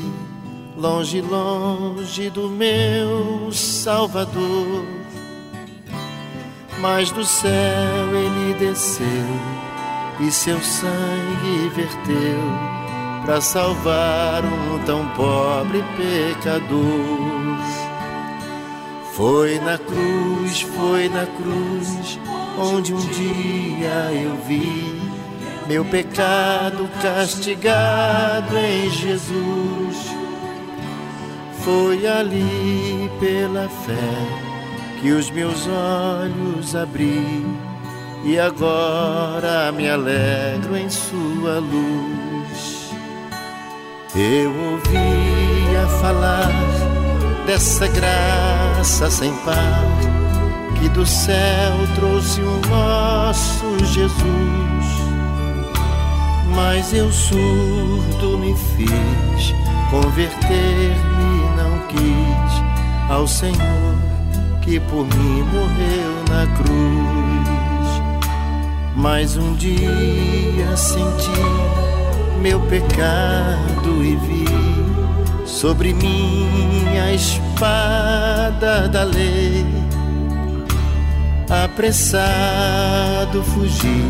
longe, 0.76 1.22
longe 1.22 2.30
do 2.32 2.50
meu 2.50 3.50
Salvador. 3.52 5.05
Mas 6.88 7.10
do 7.10 7.26
céu 7.26 8.14
ele 8.14 8.54
desceu 8.60 9.08
e 10.20 10.32
seu 10.32 10.62
sangue 10.62 11.72
verteu 11.74 12.40
para 13.26 13.42
salvar 13.42 14.46
um 14.46 14.78
tão 14.86 15.04
pobre 15.10 15.84
pecador. 15.98 16.78
Foi 19.14 19.58
na 19.62 19.80
cruz, 19.80 20.62
foi 20.62 21.10
na 21.10 21.26
cruz 21.26 22.20
onde 22.56 22.94
um 22.94 23.00
dia 23.00 24.12
eu 24.14 24.36
vi 24.48 25.02
meu 25.68 25.84
pecado 25.86 26.88
castigado 27.02 28.56
em 28.60 28.92
Jesus. 28.92 30.16
Foi 31.64 32.06
ali 32.06 33.10
pela 33.20 33.68
fé 33.68 34.55
que 35.06 35.12
os 35.12 35.30
meus 35.30 35.68
olhos 35.68 36.76
abri 36.76 37.46
e 38.24 38.40
agora 38.40 39.72
me 39.72 39.88
alegro 39.88 40.76
em 40.76 40.90
Sua 40.90 41.60
luz. 41.60 42.90
Eu 44.16 44.50
ouvia 44.50 45.88
falar 46.02 46.50
dessa 47.46 47.88
graça 47.88 49.12
sem 49.12 49.32
par 49.46 49.84
que 50.80 50.90
do 50.90 51.06
céu 51.06 51.76
trouxe 51.94 52.42
o 52.42 52.60
nosso 52.68 53.86
Jesus. 53.86 54.26
Mas 56.56 56.92
eu 56.96 57.12
surdo 57.12 58.40
me 58.40 58.56
fiz, 58.56 59.54
converter-me 59.92 61.56
não 61.56 61.88
quis 61.90 63.12
ao 63.12 63.28
Senhor 63.28 63.95
que 64.66 64.80
por 64.80 65.06
mim 65.06 65.44
morreu 65.44 66.24
na 66.28 66.48
cruz. 66.58 67.46
Mas 68.96 69.38
um 69.38 69.54
dia 69.54 70.76
senti 70.76 71.30
meu 72.42 72.60
pecado 72.62 74.04
e 74.04 74.16
vi 74.16 74.46
sobre 75.46 75.94
mim 75.94 76.98
a 77.00 77.14
espada 77.14 78.90
da 78.90 79.04
lei 79.04 79.64
apressado 81.64 83.44
fugi 83.44 84.04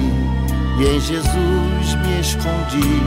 e 0.80 0.86
em 0.86 1.00
Jesus 1.02 1.96
me 2.02 2.20
escondi 2.22 3.02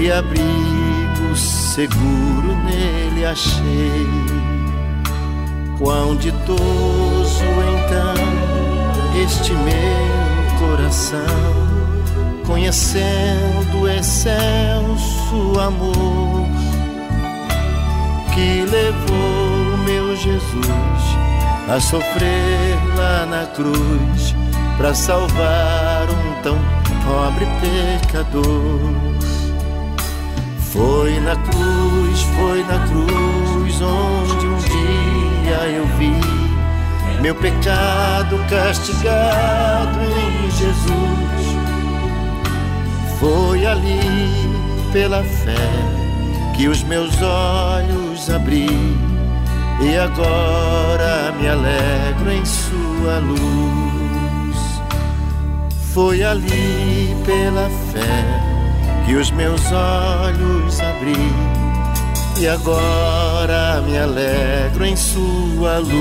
e 0.00 0.12
abrigo 0.12 1.36
seguro 1.36 2.56
nele 2.64 3.24
achei. 3.24 4.43
Quão 5.78 6.16
ditoso 6.16 7.44
então 7.74 9.22
este 9.22 9.52
meu 9.52 10.58
coração, 10.58 11.20
conhecendo 12.46 13.82
o 13.82 13.88
excelso 13.88 15.60
amor 15.60 16.46
que 18.34 18.64
levou 18.64 19.78
meu 19.84 20.16
Jesus 20.16 21.24
a 21.68 21.80
sofrer 21.80 22.76
lá 22.96 23.26
na 23.26 23.46
cruz 23.46 24.34
para 24.76 24.94
salvar 24.94 26.06
um 26.10 26.42
tão 26.42 26.58
pobre 27.04 27.46
pecador. 27.60 28.44
Foi 30.58 31.20
na 31.20 31.36
cruz, 31.36 32.22
foi 32.36 32.62
na 32.64 32.86
cruz 32.86 33.80
onde 33.80 34.46
um 34.46 34.56
dia 34.58 35.13
eu 35.50 35.86
vi 35.98 36.44
meu 37.20 37.34
pecado 37.34 38.38
castigado 38.50 39.98
em 40.00 40.50
Jesus. 40.50 41.24
Foi 43.18 43.64
ali 43.66 44.00
pela 44.92 45.22
fé 45.22 45.94
que 46.54 46.68
os 46.68 46.82
meus 46.82 47.14
olhos 47.22 48.28
abri 48.30 48.68
e 49.80 49.96
agora 49.96 51.32
me 51.40 51.48
alegro 51.48 52.30
em 52.30 52.44
Sua 52.44 53.18
luz. 53.20 54.80
Foi 55.92 56.22
ali 56.22 57.16
pela 57.24 57.68
fé 57.92 58.44
que 59.06 59.14
os 59.14 59.30
meus 59.30 59.62
olhos 59.72 60.80
abri, 60.80 61.32
e 62.40 62.48
agora 62.48 63.80
me 63.82 63.96
alegro 63.96 64.84
em 64.84 64.96
Sua 64.96 65.78
luz. 65.78 65.94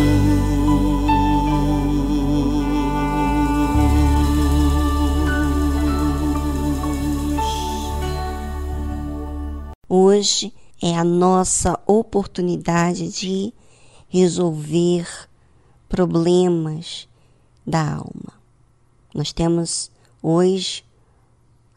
Hoje 9.88 10.52
é 10.82 10.98
a 10.98 11.04
nossa 11.04 11.80
oportunidade 11.86 13.10
de 13.10 13.54
resolver 14.10 15.08
problemas 15.88 17.08
da 17.66 17.94
alma. 17.98 18.34
Nós 19.14 19.32
temos 19.32 19.92
hoje 20.22 20.84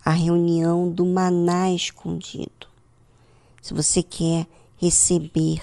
a 0.03 0.13
reunião 0.13 0.91
do 0.91 1.05
maná 1.05 1.71
escondido. 1.71 2.56
Se 3.67 3.75
você 3.75 4.01
quer 4.01 4.47
receber 4.77 5.61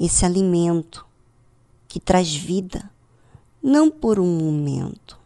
esse 0.00 0.24
alimento 0.24 1.06
que 1.86 2.00
traz 2.00 2.34
vida, 2.34 2.90
não 3.62 3.88
por 3.88 4.18
um 4.18 4.36
momento, 4.36 5.16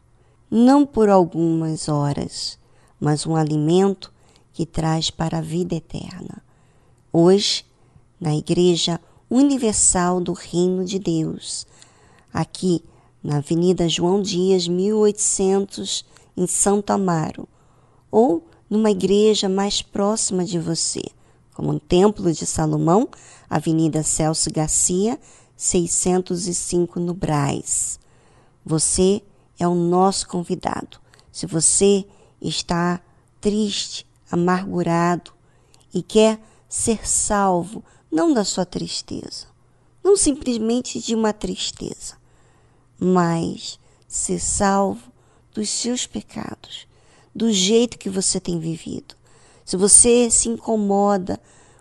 não 0.51 0.85
por 0.85 1.09
algumas 1.09 1.89
horas, 1.89 2.59
mas 3.01 3.27
um 3.27 3.35
alimento 3.35 4.13
que 4.53 4.67
traz 4.67 5.09
para 5.09 5.39
a 5.39 5.41
vida 5.41 5.77
eterna. 5.77 6.43
Hoje, 7.11 7.65
na 8.21 8.37
Igreja 8.37 9.01
universal 9.31 10.21
do 10.21 10.35
Reino 10.35 10.85
de 10.85 10.99
Deus, 10.99 11.67
aqui 12.31 12.85
na 13.25 13.39
Avenida 13.39 13.89
João 13.89 14.21
Dias, 14.21 14.69
1800, 14.69 16.05
em 16.37 16.47
Santo 16.47 16.91
Amaro, 16.91 17.49
ou 18.11 18.47
numa 18.69 18.91
igreja 18.91 19.49
mais 19.49 19.81
próxima 19.81 20.45
de 20.45 20.59
você, 20.59 21.01
como 21.59 21.73
o 21.73 21.81
Templo 21.81 22.33
de 22.33 22.47
Salomão, 22.47 23.09
Avenida 23.51 24.05
Celso 24.05 24.49
Garcia, 24.49 25.19
605 25.57 27.01
no 27.01 27.13
Braz. 27.13 27.99
Você 28.65 29.25
é 29.59 29.67
o 29.67 29.75
nosso 29.75 30.29
convidado. 30.29 31.01
Se 31.33 31.47
você 31.47 32.07
está 32.41 33.01
triste, 33.41 34.07
amargurado 34.31 35.33
e 35.93 36.01
quer 36.01 36.41
ser 36.69 37.05
salvo, 37.05 37.83
não 38.09 38.33
da 38.33 38.45
sua 38.45 38.65
tristeza, 38.65 39.47
não 40.05 40.17
simplesmente 40.17 41.01
de 41.01 41.13
uma 41.13 41.33
tristeza, 41.33 42.15
mas 43.01 43.81
ser 44.07 44.39
salvo 44.39 45.11
dos 45.53 45.69
seus 45.69 46.07
pecados, 46.07 46.87
do 47.35 47.53
jeito 47.53 47.99
que 47.99 48.09
você 48.09 48.39
tem 48.39 48.61
vivido. 48.61 49.18
Se 49.69 49.77
você 49.77 50.31
se 50.31 50.49
incomoda 50.49 51.39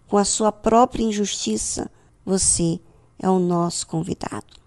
com 0.10 0.18
a 0.18 0.26
sua 0.26 0.52
própria 0.52 1.04
injustiça, 1.04 1.90
você 2.26 2.82
é 3.18 3.30
o 3.30 3.40
nosso 3.40 3.88
convidado. 3.88 4.67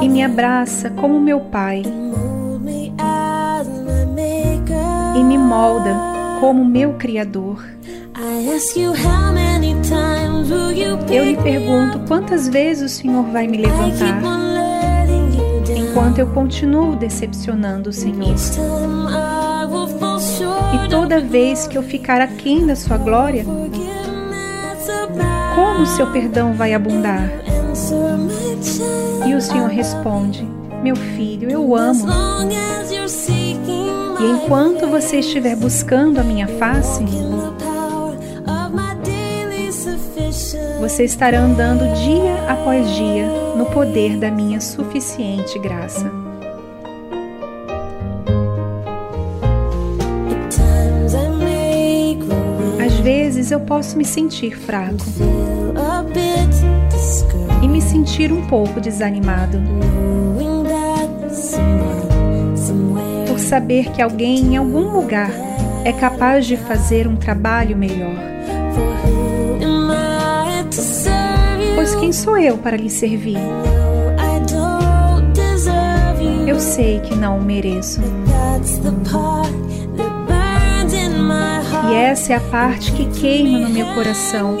e 0.00 0.08
me 0.08 0.22
abraça 0.22 0.90
como 0.90 1.20
meu 1.20 1.40
Pai 1.40 1.82
e 5.16 5.24
me 5.24 5.38
molda 5.38 5.94
como 6.40 6.64
meu 6.64 6.94
Criador. 6.94 7.62
Eu 11.10 11.24
lhe 11.24 11.36
pergunto 11.36 12.00
quantas 12.06 12.48
vezes 12.48 12.92
o 12.92 12.94
Senhor 12.94 13.24
vai 13.24 13.46
me 13.46 13.58
levantar 13.58 14.22
enquanto 15.76 16.18
eu 16.18 16.26
continuo 16.28 16.96
decepcionando 16.96 17.90
o 17.90 17.92
Senhor. 17.92 18.34
E 20.74 20.88
toda 20.88 21.20
vez 21.20 21.66
que 21.66 21.76
eu 21.76 21.82
ficar 21.82 22.20
aquém 22.20 22.66
da 22.66 22.76
sua 22.76 22.96
glória, 22.96 23.44
como 25.54 25.82
o 25.82 25.86
seu 25.86 26.06
perdão 26.06 26.54
vai 26.54 26.72
abundar? 26.74 27.49
E 29.26 29.34
o 29.34 29.40
Senhor 29.40 29.68
responde: 29.68 30.46
Meu 30.82 30.96
filho, 30.96 31.50
eu 31.50 31.74
amo. 31.76 32.06
E 34.20 34.24
enquanto 34.24 34.86
você 34.86 35.20
estiver 35.20 35.56
buscando 35.56 36.18
a 36.18 36.22
minha 36.22 36.46
face, 36.46 37.04
você 40.80 41.04
estará 41.04 41.40
andando 41.40 41.94
dia 41.94 42.50
após 42.50 42.88
dia 42.90 43.26
no 43.56 43.66
poder 43.66 44.18
da 44.18 44.30
minha 44.30 44.60
suficiente 44.60 45.58
graça. 45.58 46.10
vezes 53.00 53.50
eu 53.50 53.60
posso 53.60 53.96
me 53.96 54.04
sentir 54.04 54.56
fraco 54.56 55.04
e 57.62 57.68
me 57.68 57.80
sentir 57.80 58.32
um 58.32 58.46
pouco 58.46 58.80
desanimado 58.80 59.60
por 63.26 63.38
saber 63.38 63.90
que 63.92 64.02
alguém 64.02 64.38
em 64.38 64.56
algum 64.56 64.90
lugar 64.90 65.30
é 65.84 65.92
capaz 65.92 66.46
de 66.46 66.56
fazer 66.56 67.06
um 67.06 67.16
trabalho 67.16 67.76
melhor. 67.76 68.14
Pois 71.74 71.94
quem 71.94 72.12
sou 72.12 72.36
eu 72.36 72.58
para 72.58 72.76
lhe 72.76 72.90
servir? 72.90 73.38
Eu 76.46 76.58
sei 76.58 77.00
que 77.00 77.14
não 77.14 77.38
o 77.38 77.42
mereço. 77.42 78.00
E 81.88 81.94
essa 81.94 82.32
é 82.32 82.36
a 82.36 82.40
parte 82.40 82.92
que 82.92 83.06
queima 83.06 83.60
no 83.60 83.70
meu 83.70 83.86
coração 83.94 84.58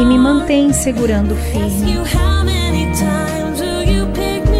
e 0.00 0.04
me 0.04 0.18
mantém 0.18 0.72
segurando 0.72 1.34
firme. 1.36 1.94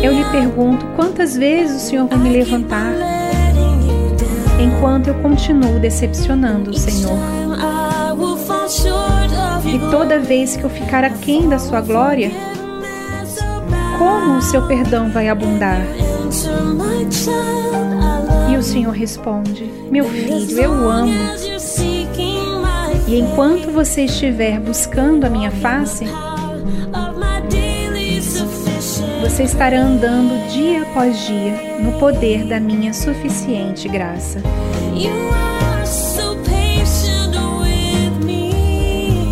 Eu 0.03 0.13
lhe 0.13 0.25
pergunto 0.27 0.85
quantas 0.97 1.37
vezes 1.37 1.83
o 1.83 1.87
Senhor 1.87 2.07
vai 2.07 2.19
me 2.19 2.31
levantar 2.31 2.93
enquanto 4.61 5.09
eu 5.09 5.15
continuo 5.15 5.79
decepcionando 5.79 6.71
o 6.71 6.75
Senhor. 6.75 7.19
E 9.67 9.91
toda 9.91 10.19
vez 10.19 10.57
que 10.57 10.65
eu 10.65 10.71
ficar 10.71 11.05
aquém 11.05 11.49
da 11.49 11.59
sua 11.59 11.81
glória, 11.81 12.31
como 13.99 14.37
o 14.37 14.43
seu 14.43 14.67
perdão 14.67 15.11
vai 15.11 15.29
abundar? 15.29 15.81
E 18.51 18.57
o 18.57 18.63
Senhor 18.63 18.93
responde: 18.93 19.65
Meu 19.91 20.05
filho, 20.05 20.61
eu 20.61 20.73
amo. 20.73 21.13
E 23.07 23.19
enquanto 23.19 23.71
você 23.71 24.07
estiver 24.07 24.59
buscando 24.59 25.25
a 25.25 25.31
minha 25.31 25.51
face, 25.51 26.07
você 29.21 29.43
estará 29.43 29.81
andando 29.81 30.49
dia 30.51 30.83
após 30.83 31.27
dia 31.27 31.79
no 31.81 31.99
poder 31.99 32.45
da 32.47 32.59
minha 32.59 32.95
suficiente 32.95 33.89
graça. 33.89 34.41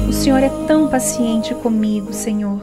O 0.09 0.13
Senhor 0.13 0.43
é 0.43 0.51
tão 0.67 0.89
paciente 0.89 1.55
comigo, 1.55 2.13
Senhor. 2.13 2.63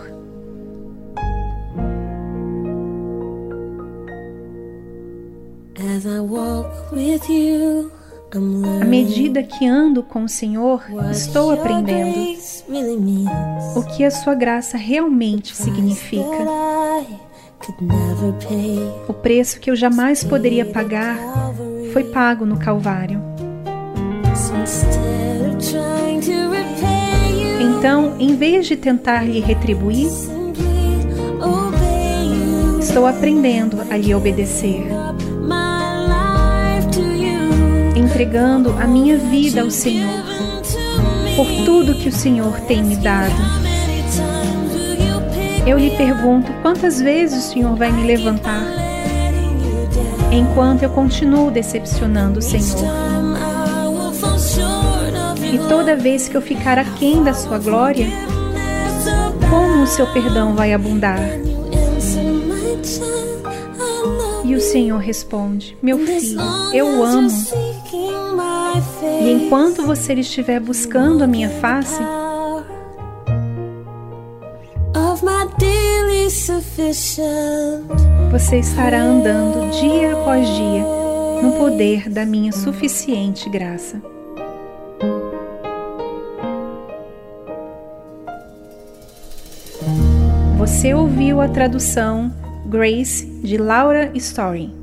As 5.76 6.06
I 6.06 6.20
walk 6.20 6.94
with 6.94 7.28
you. 7.30 7.99
À 8.32 8.86
medida 8.86 9.42
que 9.42 9.66
ando 9.66 10.04
com 10.04 10.24
o 10.24 10.30
Senhor, 10.30 10.84
estou 11.12 11.52
aprendendo 11.52 12.38
o 13.76 13.84
que 13.84 14.04
a 14.04 14.12
Sua 14.12 14.36
graça 14.36 14.78
realmente 14.78 15.56
significa. 15.56 16.46
O 19.08 19.14
preço 19.14 19.60
que 19.60 19.72
eu 19.72 19.76
jamais 19.76 20.24
poderia 20.24 20.66
pagar 20.66 21.18
foi 21.92 22.04
pago 22.04 22.46
no 22.46 22.58
Calvário. 22.58 23.20
Então, 27.60 28.16
em 28.20 28.36
vez 28.36 28.68
de 28.68 28.78
tentar 28.78 29.24
lhe 29.24 29.40
retribuir, 29.40 30.08
estou 32.80 33.08
aprendendo 33.08 33.82
a 33.90 33.98
lhe 33.98 34.14
obedecer 34.14 34.99
entregando 38.20 38.76
a 38.78 38.86
minha 38.86 39.18
vida 39.18 39.62
ao 39.62 39.72
Senhor, 39.72 40.26
por 41.38 41.48
tudo 41.64 41.96
que 41.96 42.10
o 42.10 42.12
Senhor 42.12 42.60
tem 42.68 42.84
me 42.84 42.98
dado. 42.98 43.34
Eu 45.66 45.78
lhe 45.78 45.92
pergunto 45.92 46.52
quantas 46.62 47.00
vezes 47.00 47.46
o 47.46 47.54
Senhor 47.54 47.78
vai 47.78 47.94
me 47.94 48.06
levantar, 48.06 48.62
enquanto 50.34 50.84
eu 50.84 50.90
continuo 50.90 51.50
decepcionando 51.50 52.40
o 52.40 52.42
Senhor. 52.42 52.84
E 55.54 55.58
toda 55.70 55.96
vez 55.96 56.28
que 56.28 56.36
eu 56.36 56.42
ficar 56.42 56.78
aquém 56.78 57.24
da 57.24 57.34
sua 57.34 57.58
glória, 57.58 58.08
como 59.50 59.84
o 59.84 59.88
seu 59.88 60.06
perdão 60.08 60.56
vai 60.56 60.74
abundar? 60.74 61.22
E 64.44 64.56
o 64.56 64.60
Senhor 64.60 64.98
responde: 64.98 65.78
Meu 65.82 65.98
filho, 66.00 66.42
eu 66.74 67.02
amo. 67.02 67.30
E 69.30 69.32
enquanto 69.32 69.86
você 69.86 70.14
estiver 70.14 70.60
buscando 70.60 71.24
a 71.24 71.28
minha 71.28 71.50
face, 71.50 72.02
você 78.32 78.58
estará 78.58 79.04
andando 79.04 79.70
dia 79.70 80.14
após 80.14 80.48
dia 80.48 80.84
no 81.44 81.52
poder 81.60 82.10
da 82.10 82.26
minha 82.26 82.52
suficiente 82.52 83.48
graça. 83.52 84.02
Você 90.58 90.92
ouviu 90.96 91.40
a 91.40 91.48
tradução 91.48 92.34
Grace, 92.66 93.28
de 93.44 93.58
Laura 93.58 94.10
Story. 94.16 94.79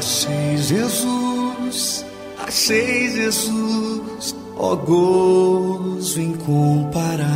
Achei 0.00 0.56
Jesus, 0.56 2.06
achei 2.42 3.10
Jesus 3.10 4.34
ó 4.56 4.74
gozo 4.74 6.18
incomparável, 6.18 7.28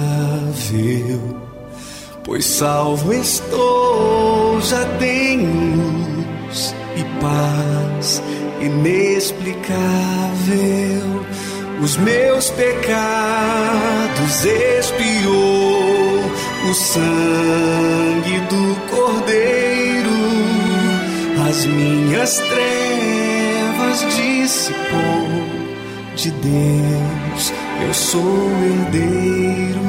pois 2.25 2.47
salvo 2.47 3.13
estou, 3.13 4.59
já 4.63 4.83
tenho 4.99 5.77
luz 5.77 6.75
e 6.97 7.05
paz 7.21 8.23
inexplicável. 8.63 9.77
Os 11.83 11.99
meus 11.99 12.49
pecados 12.49 12.95
expiou 14.43 15.35
o 16.71 16.73
sangue 16.73 18.41
do 18.49 18.75
Cordeiro, 18.89 19.74
as 21.55 21.67
minhas 21.67 22.39
trevas 22.39 24.01
dissipou. 24.17 25.29
De 26.17 26.31
Deus 26.31 27.53
eu 27.87 27.95
sou 27.95 28.51
herdeiro. 28.65 29.85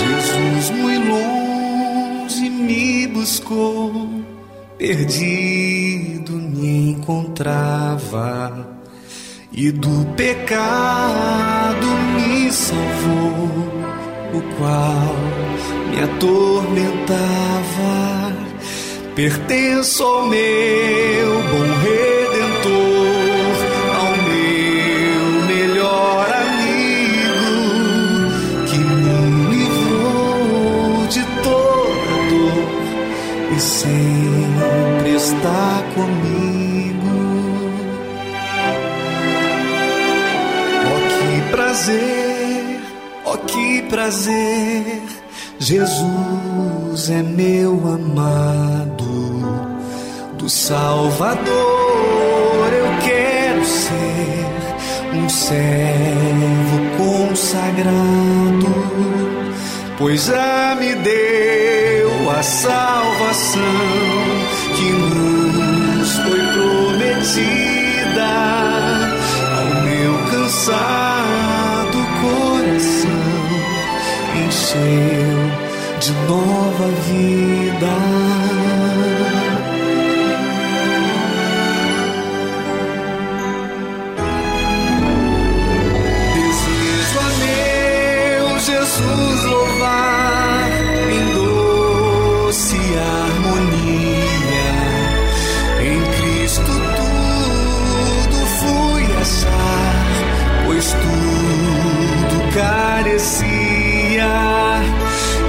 Jesus 0.00 0.70
muito 0.70 1.08
longe 1.08 2.50
me 2.50 3.06
buscou, 3.06 4.10
perdido 4.76 6.32
me 6.32 6.90
encontrava 6.90 8.68
e 9.52 9.70
do 9.70 10.06
pecado 10.16 11.86
me 12.14 12.50
salvou, 12.50 13.79
o 14.32 14.40
qual 14.56 15.16
me 15.90 16.02
atormentava. 16.02 17.20
Pertenço 19.14 20.02
ao 20.02 20.26
meu 20.26 21.42
bom 21.50 21.68
redentor, 21.82 23.56
ao 23.96 24.12
meu 24.28 25.22
melhor 25.46 26.26
amigo, 26.46 27.50
que 28.66 28.78
me 28.78 29.18
livrou 29.50 31.06
de 31.08 31.22
toda 31.42 32.12
dor 32.30 32.68
e 33.56 33.60
sempre 33.60 35.10
está 35.16 35.82
comigo. 35.94 37.10
Oh, 40.86 41.00
que 41.08 41.50
prazer, 41.50 42.19
prazer. 43.90 45.02
Jesus 45.58 47.10
é 47.10 47.22
meu 47.22 47.72
amado, 47.86 49.04
do 50.38 50.48
Salvador 50.48 51.40
eu 52.72 52.86
quero 53.04 53.64
ser 53.64 54.46
um 55.12 55.28
servo 55.28 56.78
consagrado, 56.96 58.74
pois 59.98 60.24
já 60.24 60.76
me 60.80 60.94
deu 60.94 62.30
a 62.30 62.42
salvação 62.42 63.79
nova 76.28 76.86
vida. 77.06 77.94
Desejo 86.34 87.18
a 87.18 87.28
meu 87.44 88.58
Jesus 88.58 89.44
louvar 89.44 90.70
em 91.10 91.22
doce 91.34 92.76
harmonia. 92.96 94.70
Em 95.82 96.00
Cristo 96.16 96.72
tudo 96.98 98.38
fui 98.58 99.04
achar, 99.20 100.06
pois 100.66 100.86
tudo 100.92 102.36
carecia 102.54 103.70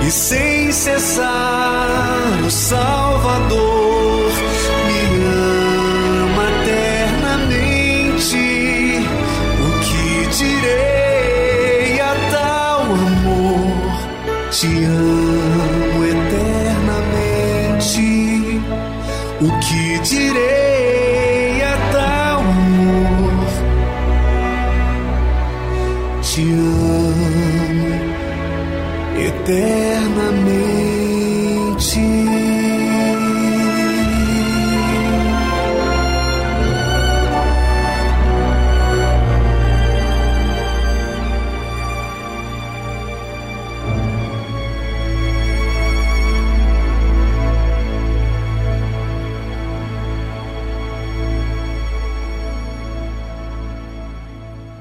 e 0.03 0.11
sem 0.11 0.40
cessar 0.83 1.50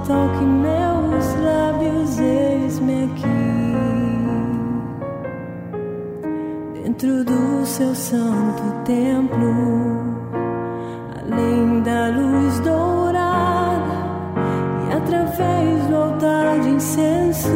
Brasa, 0.00 0.06
toque 0.06 0.44
meus 0.44 1.34
lábios, 1.42 2.18
eis-me 2.18 3.04
aqui. 3.04 3.26
Dentro 6.82 7.24
do 7.24 7.66
seu 7.66 7.94
santo 7.94 8.62
templo, 8.84 9.54
além 11.22 11.82
da 11.82 12.08
luz 12.08 12.60
dourada, 12.60 14.00
e 14.88 14.92
através 14.92 15.86
do 15.86 15.96
altar 15.96 16.60
de 16.60 16.68
incenso, 16.70 17.48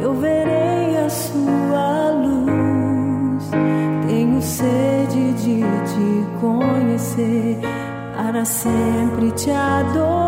eu 0.00 0.14
verei 0.14 0.96
a 1.04 1.08
sua 1.08 2.10
luz. 2.12 3.50
Tenho 4.06 4.42
sede 4.42 5.32
de 5.32 5.60
te 5.60 6.40
conhecer, 6.40 7.58
para 8.16 8.44
sempre 8.44 9.30
te 9.32 9.50
adorar 9.50 10.25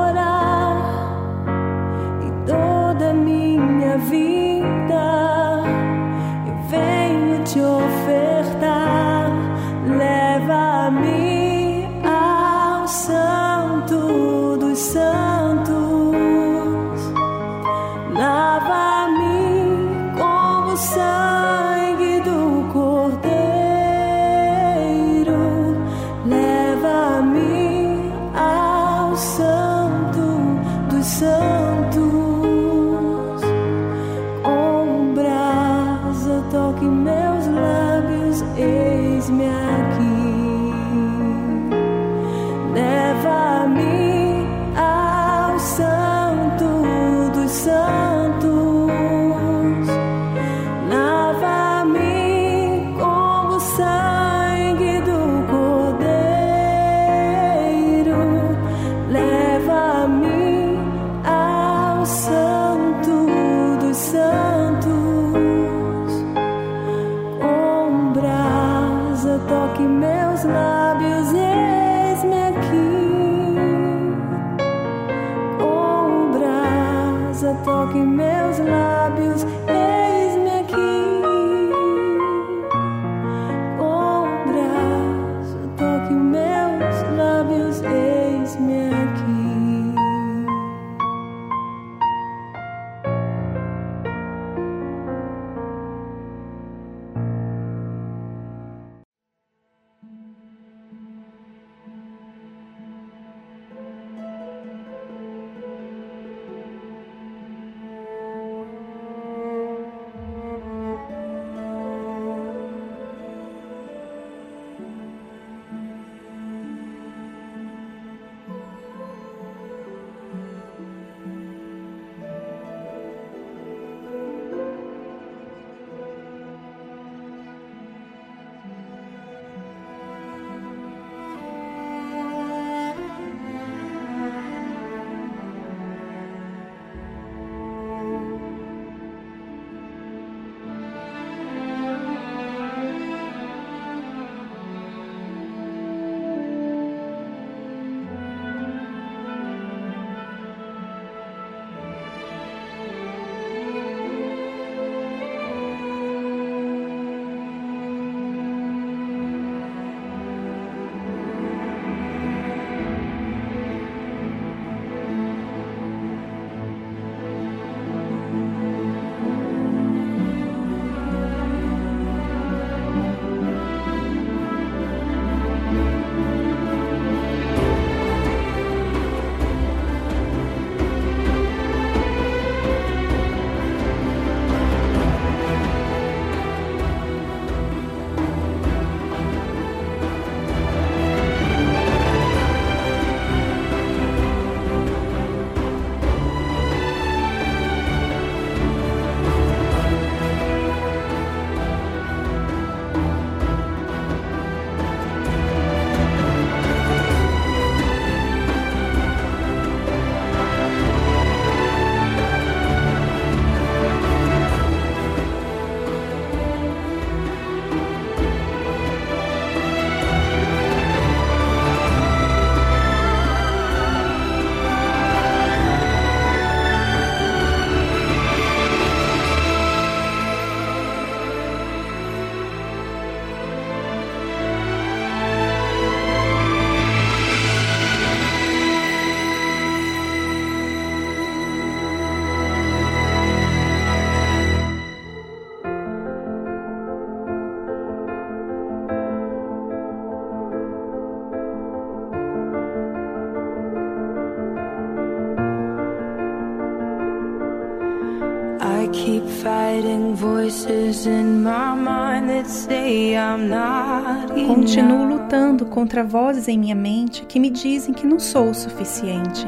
Continuo 264.48 265.04
lutando 265.04 265.66
contra 265.66 266.02
vozes 266.02 266.48
em 266.48 266.58
minha 266.58 266.74
mente 266.74 267.24
que 267.24 267.38
me 267.38 267.48
dizem 267.50 267.94
que 267.94 268.04
não 268.04 268.18
sou 268.18 268.50
o 268.50 268.54
suficiente. 268.54 269.46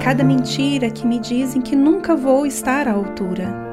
Cada 0.00 0.22
mentira 0.22 0.88
que 0.88 1.04
me 1.04 1.18
dizem 1.18 1.60
que 1.60 1.74
nunca 1.74 2.14
vou 2.14 2.46
estar 2.46 2.86
à 2.86 2.92
altura. 2.92 3.70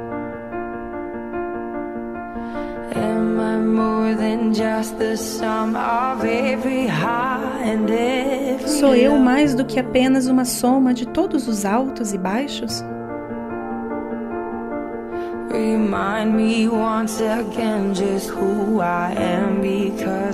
Sou 8.80 8.94
eu 8.94 9.18
mais 9.18 9.56
do 9.56 9.66
que 9.66 9.80
apenas 9.80 10.28
uma 10.28 10.46
soma 10.46 10.94
de 10.94 11.08
todos 11.08 11.48
os 11.48 11.66
altos 11.66 12.14
e 12.14 12.18
baixos? 12.18 12.84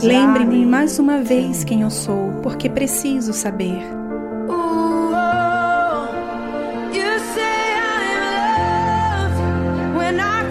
Lembre-me 0.01 0.65
mais 0.65 0.99
uma 0.99 1.19
vez 1.19 1.63
quem 1.63 1.83
eu 1.83 1.89
sou, 1.89 2.33
porque 2.43 2.69
preciso 2.69 3.31
saber. 3.31 3.81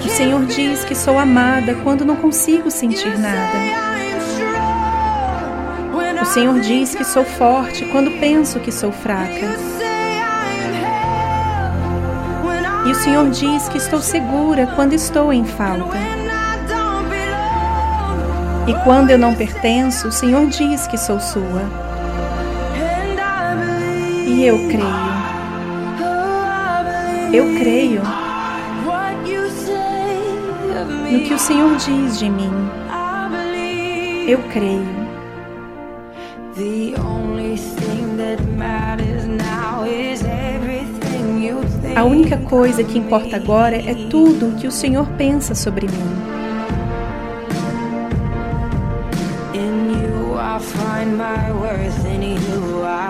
O 0.03 0.09
Senhor 0.09 0.45
diz 0.47 0.85
que 0.85 0.95
sou 0.95 1.19
amada 1.19 1.75
quando 1.83 2.05
não 2.05 2.17
consigo 2.17 2.71
sentir 2.71 3.19
nada. 3.19 4.12
Senhor 6.33 6.61
diz 6.61 6.95
que 6.95 7.05
sou 7.05 7.27
forte 7.27 7.85
quando 7.93 8.19
penso 8.19 8.59
que 8.59 8.73
sou 8.73 8.91
fraca. 8.91 9.51
E 12.87 12.91
o 12.91 12.95
Senhor 12.95 13.29
diz 13.29 13.69
que 13.69 13.77
estou 13.77 14.01
segura 14.01 14.67
quando 14.75 14.95
estou 14.95 15.31
em 15.31 15.45
falta. 15.45 15.95
E 18.67 18.73
quando 18.83 19.11
eu 19.11 19.19
não 19.19 19.35
pertenço, 19.35 20.09
o 20.09 20.13
Senhor 20.13 20.47
diz 20.47 20.87
que 20.87 20.97
sou 20.97 21.21
sua. 21.21 21.65
E 24.27 24.43
eu 24.47 24.57
creio. 24.69 25.13
Eu 27.31 27.59
creio 27.59 28.01
no 31.11 31.21
que 31.29 31.35
o 31.35 31.39
Senhor 31.39 31.77
diz 31.77 32.19
de 32.19 32.31
mim. 32.31 32.71
Eu 34.27 34.39
creio. 34.51 35.02
A 41.95 42.05
única 42.05 42.39
coisa 42.39 42.83
que 42.83 42.99
importa 42.99 43.37
agora 43.37 43.77
é 43.77 43.95
tudo 44.09 44.49
o 44.49 44.57
que 44.57 44.67
o 44.67 44.73
Senhor 44.73 45.07
pensa 45.19 45.55
sobre 45.55 45.87
mim. 45.87 46.33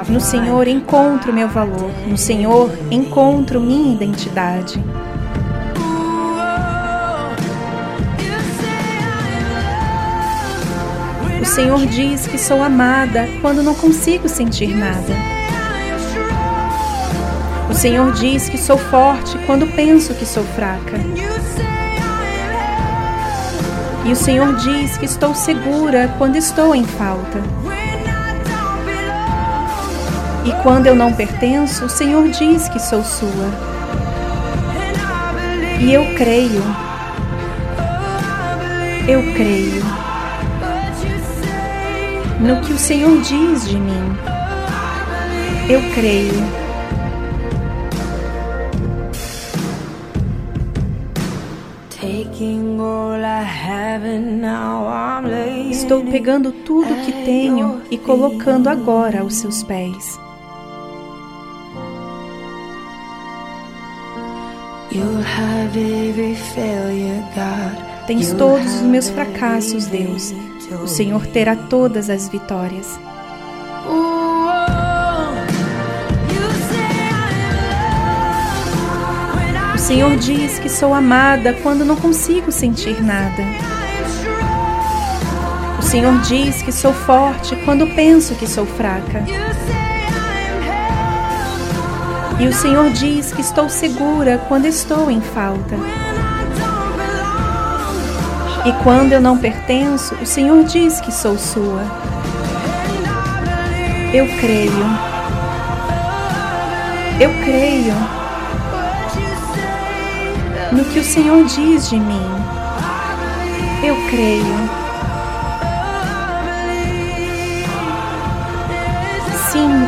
No 0.09 0.21
Senhor 0.21 0.67
encontro 0.67 1.33
meu 1.33 1.49
valor, 1.49 1.91
no 2.07 2.19
Senhor 2.19 2.71
encontro 2.91 3.61
minha 3.61 3.95
identidade. 3.95 4.83
O 11.41 11.45
Senhor 11.45 11.87
diz 11.87 12.27
que 12.27 12.39
sou 12.39 12.63
amada 12.63 13.29
quando 13.41 13.63
não 13.63 13.75
consigo 13.75 14.29
sentir 14.29 14.75
nada. 14.75 15.32
O 17.73 17.75
Senhor 17.75 18.13
diz 18.13 18.51
que 18.51 18.59
sou 18.59 18.77
forte 18.77 19.39
quando 19.47 19.67
penso 19.75 20.13
que 20.13 20.27
sou 20.27 20.45
fraca. 20.45 20.93
E 24.05 24.13
o 24.13 24.15
Senhor 24.15 24.55
diz 24.57 24.99
que 24.99 25.07
estou 25.07 25.35
segura 25.35 26.15
quando 26.19 26.37
estou 26.37 26.75
em 26.75 26.85
falta. 26.85 27.39
E 30.45 30.53
quando 30.63 30.87
eu 30.87 30.95
não 30.95 31.15
pertenço, 31.15 31.87
o 31.87 31.89
Senhor 31.89 32.29
diz 32.29 32.69
que 32.69 32.79
sou 32.79 33.03
sua. 33.03 33.31
E 35.81 35.95
eu 35.95 36.15
creio. 36.15 36.63
Eu 39.09 39.23
creio 39.33 39.83
no 42.39 42.61
que 42.61 42.75
o 42.75 42.79
Senhor 42.79 43.19
diz 43.23 43.67
de 43.67 43.77
mim. 43.79 44.17
Eu 45.71 45.81
creio. 45.95 46.62
Estou 55.71 56.05
pegando 56.05 56.53
tudo 56.53 57.05
que 57.05 57.13
tenho 57.25 57.83
e 57.91 57.99
colocando 57.99 58.69
agora 58.69 59.21
aos 59.21 59.35
seus 59.35 59.63
pés. 59.63 60.19
Tens 68.07 68.33
todos 68.33 68.75
os 68.75 68.83
meus 68.83 69.09
fracassos, 69.09 69.87
Deus. 69.87 70.35
O 70.83 70.87
Senhor 70.87 71.27
terá 71.27 71.57
todas 71.57 72.11
as 72.11 72.29
vitórias. 72.29 72.99
O 79.75 79.79
Senhor 79.79 80.17
diz 80.17 80.59
que 80.59 80.69
sou 80.69 80.95
amada 80.95 81.55
quando 81.63 81.85
não 81.85 81.97
consigo 81.97 82.51
sentir 82.53 83.03
nada. 83.03 83.43
Senhor 85.93 86.23
diz 86.23 86.63
que 86.63 86.73
sou 86.73 86.95
forte 86.95 87.55
quando 87.67 87.87
penso 87.95 88.35
que 88.35 88.47
sou 88.47 88.65
fraca. 88.65 89.23
E 92.41 92.49
o 92.49 92.53
Senhor 92.55 92.89
diz 92.93 93.31
que 93.31 93.43
estou 93.43 93.69
segura 93.69 94.43
quando 94.49 94.65
estou 94.65 95.11
em 95.11 95.21
falta. 95.21 95.77
E 98.65 98.73
quando 98.83 99.13
eu 99.13 99.21
não 99.21 99.37
pertenço, 99.37 100.15
o 100.15 100.25
Senhor 100.25 100.65
diz 100.65 100.99
que 100.99 101.13
sou 101.13 101.37
sua. 101.37 101.83
Eu 104.15 104.27
creio. 104.41 104.87
Eu 107.21 107.31
creio 107.45 107.95
no 110.73 110.87
que 110.87 111.01
o 111.01 111.05
Senhor 111.05 111.45
diz 111.45 111.91
de 111.91 112.01
mim. 112.01 112.31
Eu 113.85 113.95
creio. 114.09 114.82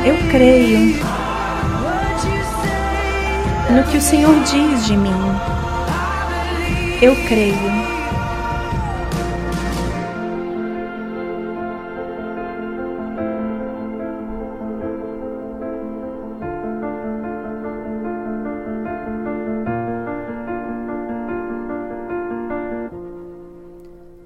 Eu 0.05 0.17
creio 0.31 0.79
no 3.71 3.85
que 3.91 3.97
o 3.97 4.01
Senhor 4.01 4.35
diz 4.45 4.87
de 4.87 4.97
mim. 4.97 5.11
Eu 7.03 7.15
creio. 7.27 7.95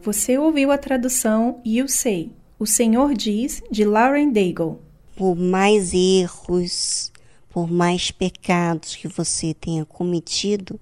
Você 0.03 0.39
ouviu 0.39 0.73
a 0.73 0.79
tradução 0.79 1.61
You 1.67 1.87
Say, 1.87 2.33
O 2.59 2.65
Senhor 2.65 3.13
Diz, 3.13 3.63
de 3.71 3.85
Lauren 3.85 4.33
Daigle. 4.33 4.88
Por 5.19 5.35
mais 5.35 5.93
erros 5.93 7.11
por 7.51 7.69
mais 7.69 8.13
pecados 8.13 8.95
que 8.95 9.09
você 9.09 9.53
tenha 9.53 9.85
cometido, 9.85 10.79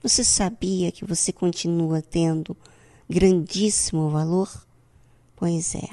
você 0.00 0.22
sabia 0.22 0.92
que 0.92 1.04
você 1.04 1.32
continua 1.32 2.00
tendo 2.00 2.56
grandíssimo 3.10 4.08
valor? 4.08 4.48
Pois 5.34 5.74
é, 5.74 5.88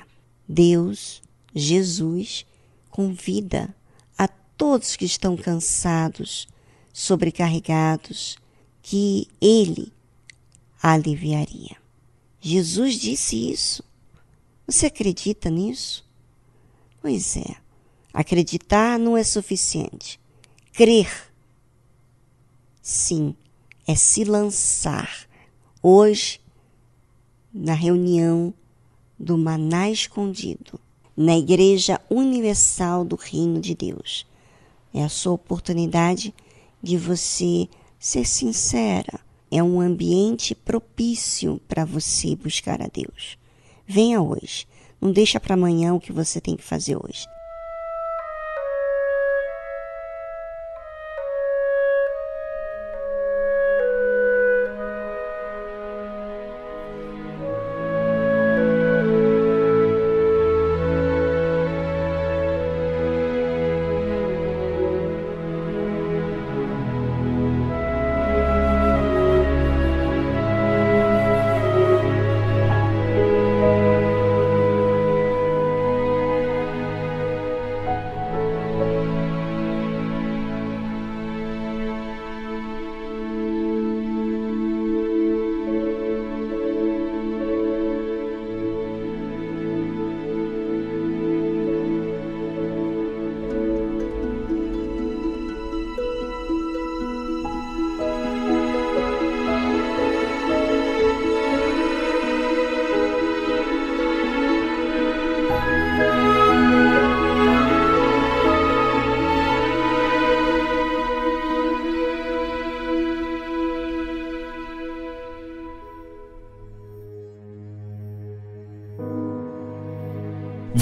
Deus, 0.47 1.23
Jesus, 1.55 2.45
convida 2.91 3.73
a 4.15 4.27
todos 4.27 4.95
que 4.95 5.05
estão 5.05 5.35
cansados, 5.35 6.47
sobrecarregados, 6.93 8.37
que 8.83 9.27
Ele 9.41 9.91
aliviaria. 10.79 11.75
Jesus 12.39 12.99
disse 12.99 13.49
isso. 13.49 13.83
Você 14.67 14.85
acredita 14.85 15.49
nisso? 15.49 16.07
Pois 17.01 17.35
é. 17.35 17.68
Acreditar 18.13 18.97
não 18.97 19.15
é 19.15 19.23
suficiente. 19.23 20.19
Crer, 20.73 21.09
sim, 22.81 23.35
é 23.87 23.95
se 23.95 24.23
lançar. 24.23 25.27
Hoje, 25.81 26.41
na 27.53 27.73
reunião 27.73 28.53
do 29.17 29.37
Maná 29.37 29.89
Escondido, 29.89 30.79
na 31.15 31.37
Igreja 31.37 31.99
Universal 32.09 33.03
do 33.03 33.15
Reino 33.15 33.59
de 33.59 33.75
Deus, 33.75 34.25
é 34.93 35.03
a 35.03 35.09
sua 35.09 35.33
oportunidade 35.33 36.33
de 36.81 36.97
você 36.97 37.67
ser 37.99 38.25
sincera. 38.25 39.19
É 39.51 39.61
um 39.61 39.81
ambiente 39.81 40.55
propício 40.55 41.59
para 41.67 41.85
você 41.85 42.35
buscar 42.35 42.81
a 42.81 42.87
Deus. 42.87 43.37
Venha 43.85 44.21
hoje. 44.21 44.67
Não 45.01 45.11
deixa 45.11 45.39
para 45.39 45.55
amanhã 45.55 45.93
o 45.93 45.99
que 45.99 46.11
você 46.11 46.39
tem 46.39 46.55
que 46.55 46.63
fazer 46.63 46.95
hoje. 46.95 47.25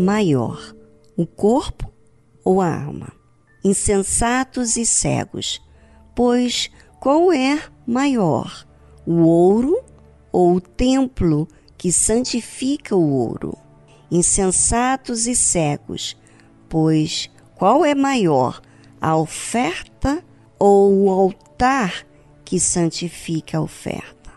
Maior, 0.00 0.74
o 1.16 1.26
corpo 1.26 1.92
ou 2.42 2.60
a 2.60 2.84
alma? 2.84 3.12
Insensatos 3.62 4.76
e 4.76 4.86
cegos, 4.86 5.60
pois 6.16 6.70
qual 6.98 7.30
é 7.30 7.62
maior, 7.86 8.66
o 9.06 9.20
ouro 9.20 9.78
ou 10.32 10.54
o 10.54 10.60
templo 10.60 11.46
que 11.76 11.92
santifica 11.92 12.96
o 12.96 13.12
ouro? 13.12 13.56
Insensatos 14.10 15.26
e 15.26 15.36
cegos, 15.36 16.16
pois 16.68 17.30
qual 17.54 17.84
é 17.84 17.94
maior, 17.94 18.62
a 19.00 19.16
oferta 19.16 20.24
ou 20.58 21.04
o 21.04 21.10
altar 21.10 22.06
que 22.44 22.58
santifica 22.58 23.58
a 23.58 23.62
oferta? 23.62 24.30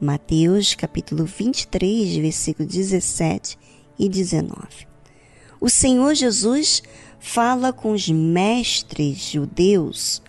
Mateus 0.00 0.74
capítulo 0.74 1.24
23, 1.24 2.16
versículo 2.16 2.68
17 2.68 3.58
e 3.98 4.08
19. 4.08 4.88
O 5.60 5.68
Senhor 5.68 6.14
Jesus 6.14 6.82
fala 7.18 7.72
com 7.72 7.92
os 7.92 8.08
mestres 8.08 9.18
judeus, 9.18 10.22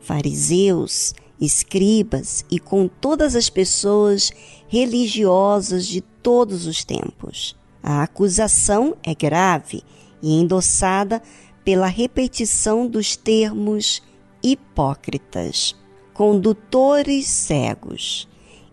fariseus 0.00 1.14
escribas 1.40 2.44
e 2.50 2.58
com 2.58 2.88
todas 2.88 3.34
as 3.34 3.50
pessoas 3.50 4.32
religiosas 4.68 5.86
de 5.86 6.00
todos 6.00 6.66
os 6.66 6.84
tempos. 6.84 7.56
A 7.82 8.02
acusação 8.02 8.96
é 9.02 9.14
grave 9.14 9.82
e 10.22 10.32
endossada 10.40 11.22
pela 11.64 11.86
repetição 11.86 12.86
dos 12.86 13.16
termos 13.16 14.02
hipócritas, 14.42 15.74
condutores 16.12 17.26
cegos, 17.26 18.28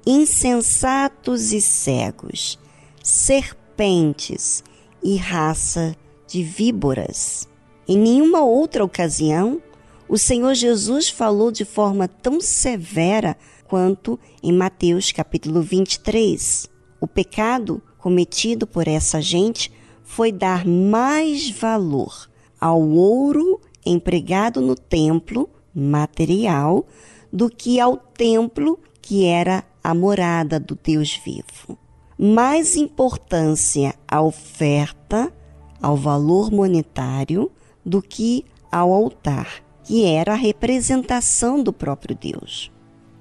insensatos 0.05 1.51
e 1.51 1.61
cegos, 1.61 2.59
serpentes 3.03 4.63
e 5.03 5.17
raça 5.17 5.95
de 6.31 6.43
víboras. 6.43 7.47
Em 7.85 7.97
nenhuma 7.97 8.41
outra 8.41 8.85
ocasião 8.85 9.61
o 10.07 10.17
Senhor 10.17 10.53
Jesus 10.53 11.09
falou 11.09 11.51
de 11.51 11.65
forma 11.65 12.07
tão 12.07 12.39
severa 12.39 13.37
quanto 13.67 14.19
em 14.41 14.51
Mateus 14.51 15.11
capítulo 15.11 15.61
23. 15.61 16.69
O 16.99 17.07
pecado 17.07 17.81
cometido 17.97 18.65
por 18.65 18.87
essa 18.87 19.21
gente 19.21 19.71
foi 20.03 20.31
dar 20.31 20.65
mais 20.65 21.49
valor 21.49 22.29
ao 22.59 22.81
ouro 22.81 23.59
empregado 23.85 24.61
no 24.61 24.75
templo 24.75 25.49
material 25.73 26.85
do 27.31 27.49
que 27.49 27.79
ao 27.79 27.97
templo 27.97 28.79
que 29.01 29.25
era 29.25 29.65
a 29.83 29.93
morada 29.93 30.59
do 30.59 30.77
Deus 30.81 31.19
vivo. 31.25 31.77
Mais 32.17 32.75
importância 32.75 33.95
à 34.07 34.21
oferta, 34.21 35.33
ao 35.81 35.95
valor 35.95 36.51
monetário, 36.51 37.51
do 37.83 38.01
que 38.01 38.45
ao 38.71 38.93
altar 38.93 39.63
que 39.83 40.05
era 40.05 40.33
a 40.33 40.37
representação 40.37 41.61
do 41.61 41.73
próprio 41.73 42.15
Deus. 42.15 42.71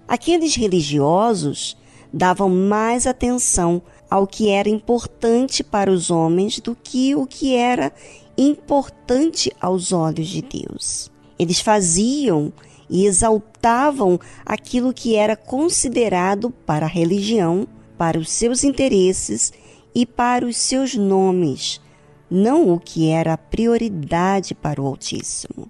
Aqueles 0.07 0.55
religiosos 0.55 1.77
davam 2.13 2.49
mais 2.49 3.07
atenção 3.07 3.83
ao 4.11 4.27
que 4.27 4.51
era 4.51 4.69
importante 4.69 5.63
para 5.63 5.91
os 5.91 6.11
homens 6.11 6.61
do 6.61 6.77
que 6.77 7.15
o 7.15 7.27
que 7.27 7.55
era 7.55 7.93
importante 8.37 9.53
aos 9.61 9.93
olhos 9.93 10.29
de 10.29 10.43
Deus. 10.43 11.11
Eles 11.39 11.61
faziam 11.61 12.53
e 12.89 13.07
exaltavam 13.07 14.19
aquilo 14.45 14.93
que 14.93 15.15
era 15.15 15.37
considerado 15.37 16.51
para 16.51 16.87
a 16.87 16.89
religião, 16.89 17.67
para 17.97 18.19
os 18.19 18.31
seus 18.31 18.65
interesses 18.65 19.53
e 19.95 20.05
para 20.05 20.45
os 20.45 20.57
seus 20.57 20.95
nomes, 20.95 21.81
não 22.31 22.73
o 22.73 22.79
que 22.79 23.09
era 23.09 23.33
a 23.33 23.39
prioridade 23.39 24.55
para 24.55 24.81
o 24.81 24.87
Altíssimo. 24.87 25.69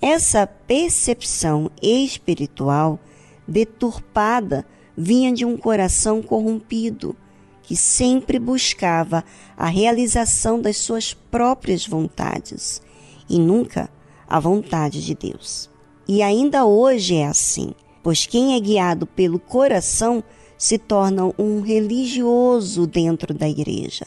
Essa 0.00 0.46
percepção 0.46 1.70
espiritual 1.80 3.00
deturpada 3.46 4.66
vinha 4.96 5.32
de 5.32 5.44
um 5.44 5.56
coração 5.56 6.20
corrompido 6.20 7.16
que 7.62 7.76
sempre 7.76 8.38
buscava 8.38 9.24
a 9.56 9.66
realização 9.66 10.60
das 10.60 10.76
suas 10.76 11.14
próprias 11.14 11.86
vontades 11.86 12.82
e 13.28 13.38
nunca 13.38 13.88
a 14.28 14.38
vontade 14.40 15.04
de 15.04 15.14
Deus. 15.14 15.70
E 16.06 16.22
ainda 16.22 16.66
hoje 16.66 17.14
é 17.14 17.26
assim, 17.26 17.72
pois 18.02 18.26
quem 18.26 18.56
é 18.56 18.60
guiado 18.60 19.06
pelo 19.06 19.38
coração 19.38 20.22
se 20.58 20.76
torna 20.76 21.32
um 21.38 21.60
religioso 21.60 22.86
dentro 22.86 23.32
da 23.32 23.48
igreja, 23.48 24.04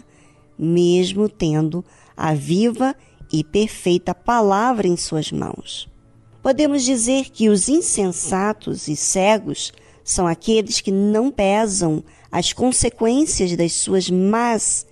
mesmo 0.58 1.28
tendo 1.28 1.84
a 2.16 2.34
viva 2.34 2.95
e 3.32 3.43
perfeita 3.43 4.14
palavra 4.14 4.88
em 4.88 4.95
suas 4.95 5.32
mãos. 5.32 5.89
Podemos 6.41 6.84
dizer 6.84 7.32
que 7.32 7.49
os 7.49 7.68
insensatos 7.68 8.88
e 8.88 8.95
cegos 8.95 9.74
são 10.03 10.28
aqueles 10.28 10.80
que 10.80 10.91
não 10.91 11.32
pesam 11.32 12.03
as 12.32 12.53
consequências 12.53 13.56
das 13.58 13.74
suas 13.74 14.10
más 14.10 14.86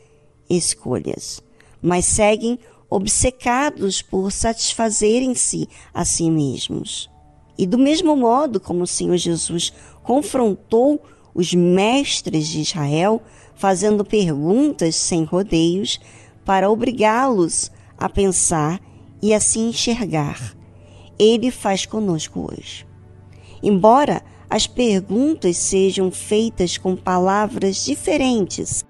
escolhas, 0.49 1.41
mas 1.81 2.05
seguem 2.05 2.57
obcecados 2.89 4.01
por 4.01 4.31
satisfazerem-se 4.31 5.67
a 5.93 6.03
si 6.03 6.29
mesmos. 6.29 7.09
E 7.57 7.67
do 7.67 7.77
mesmo 7.77 8.15
modo 8.15 8.59
como 8.59 8.83
o 8.83 8.87
Senhor 8.87 9.17
Jesus 9.17 9.71
confrontou 10.01 11.01
os 11.33 11.53
mestres 11.53 12.47
de 12.47 12.61
Israel, 12.61 13.21
fazendo 13.63 14.03
perguntas 14.03 14.93
sem 14.93 15.23
rodeios, 15.23 15.97
para 16.43 16.69
obrigá-los 16.69 17.71
a 17.97 18.09
pensar 18.09 18.81
e 19.21 19.33
a 19.33 19.39
se 19.39 19.57
enxergar. 19.57 20.53
Ele 21.17 21.49
faz 21.49 21.85
conosco 21.85 22.51
hoje. 22.51 22.85
Embora 23.63 24.21
as 24.49 24.67
perguntas 24.67 25.55
sejam 25.55 26.11
feitas 26.11 26.77
com 26.77 26.93
palavras 26.93 27.85
diferentes, 27.85 28.83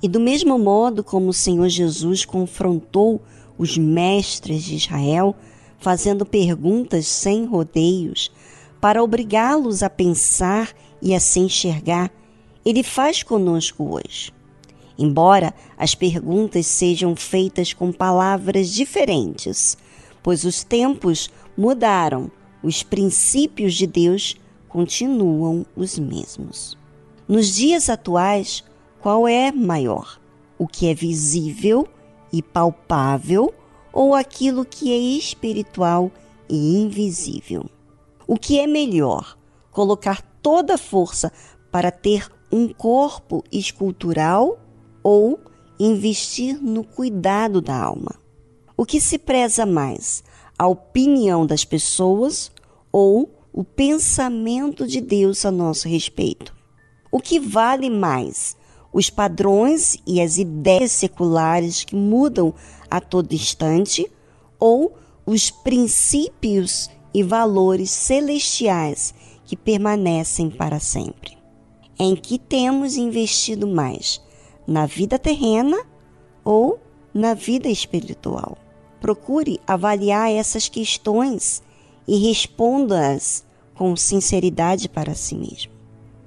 e 0.00 0.06
do 0.06 0.20
mesmo 0.20 0.56
modo 0.56 1.02
como 1.02 1.30
o 1.30 1.34
Senhor 1.34 1.68
Jesus 1.68 2.24
confrontou 2.24 3.20
os 3.58 3.76
mestres 3.76 4.62
de 4.62 4.76
Israel, 4.76 5.34
fazendo 5.80 6.24
perguntas 6.24 7.08
sem 7.08 7.44
rodeios, 7.44 8.30
para 8.80 9.02
obrigá-los 9.02 9.82
a 9.82 9.90
pensar 9.90 10.70
e 11.02 11.12
a 11.12 11.18
se 11.18 11.40
enxergar, 11.40 12.12
ele 12.66 12.82
faz 12.82 13.22
conosco 13.22 13.94
hoje. 13.94 14.32
Embora 14.98 15.54
as 15.78 15.94
perguntas 15.94 16.66
sejam 16.66 17.14
feitas 17.14 17.72
com 17.72 17.92
palavras 17.92 18.72
diferentes, 18.72 19.78
pois 20.20 20.42
os 20.42 20.64
tempos 20.64 21.30
mudaram, 21.56 22.28
os 22.64 22.82
princípios 22.82 23.74
de 23.74 23.86
Deus 23.86 24.34
continuam 24.68 25.64
os 25.76 25.96
mesmos. 25.96 26.76
Nos 27.28 27.54
dias 27.54 27.88
atuais, 27.88 28.64
qual 29.00 29.28
é 29.28 29.52
maior? 29.52 30.20
O 30.58 30.66
que 30.66 30.88
é 30.88 30.94
visível 30.94 31.86
e 32.32 32.42
palpável 32.42 33.54
ou 33.92 34.12
aquilo 34.12 34.64
que 34.64 34.92
é 34.92 34.96
espiritual 34.96 36.10
e 36.48 36.78
invisível? 36.78 37.66
O 38.26 38.36
que 38.36 38.58
é 38.58 38.66
melhor? 38.66 39.38
Colocar 39.70 40.20
toda 40.42 40.74
a 40.74 40.78
força 40.78 41.32
para 41.70 41.90
ter 41.90 42.28
um 42.50 42.68
corpo 42.68 43.44
escultural 43.50 44.58
ou 45.02 45.38
investir 45.78 46.62
no 46.62 46.84
cuidado 46.84 47.60
da 47.60 47.76
alma. 47.76 48.14
O 48.76 48.84
que 48.84 49.00
se 49.00 49.18
preza 49.18 49.64
mais, 49.64 50.22
a 50.58 50.66
opinião 50.66 51.46
das 51.46 51.64
pessoas 51.64 52.50
ou 52.92 53.30
o 53.52 53.64
pensamento 53.64 54.86
de 54.86 55.00
Deus 55.00 55.44
a 55.44 55.50
nosso 55.50 55.88
respeito? 55.88 56.54
O 57.10 57.20
que 57.20 57.38
vale 57.38 57.88
mais, 57.88 58.56
os 58.92 59.10
padrões 59.10 59.96
e 60.06 60.20
as 60.20 60.38
ideias 60.38 60.92
seculares 60.92 61.84
que 61.84 61.96
mudam 61.96 62.54
a 62.90 63.00
todo 63.00 63.32
instante 63.32 64.10
ou 64.58 64.94
os 65.24 65.50
princípios 65.50 66.90
e 67.12 67.22
valores 67.22 67.90
celestiais 67.90 69.14
que 69.44 69.56
permanecem 69.56 70.50
para 70.50 70.78
sempre? 70.78 71.35
Em 71.98 72.14
que 72.14 72.38
temos 72.38 72.96
investido 72.96 73.66
mais? 73.66 74.20
na 74.66 74.84
vida 74.84 75.18
terrena 75.18 75.78
ou 76.44 76.80
na 77.14 77.34
vida 77.34 77.68
espiritual. 77.68 78.58
Procure 79.00 79.60
avaliar 79.66 80.30
essas 80.30 80.68
questões 80.68 81.62
e 82.08 82.16
responda-as 82.28 83.44
com 83.74 83.94
sinceridade 83.94 84.88
para 84.88 85.14
si 85.14 85.34
mesmo. 85.34 85.72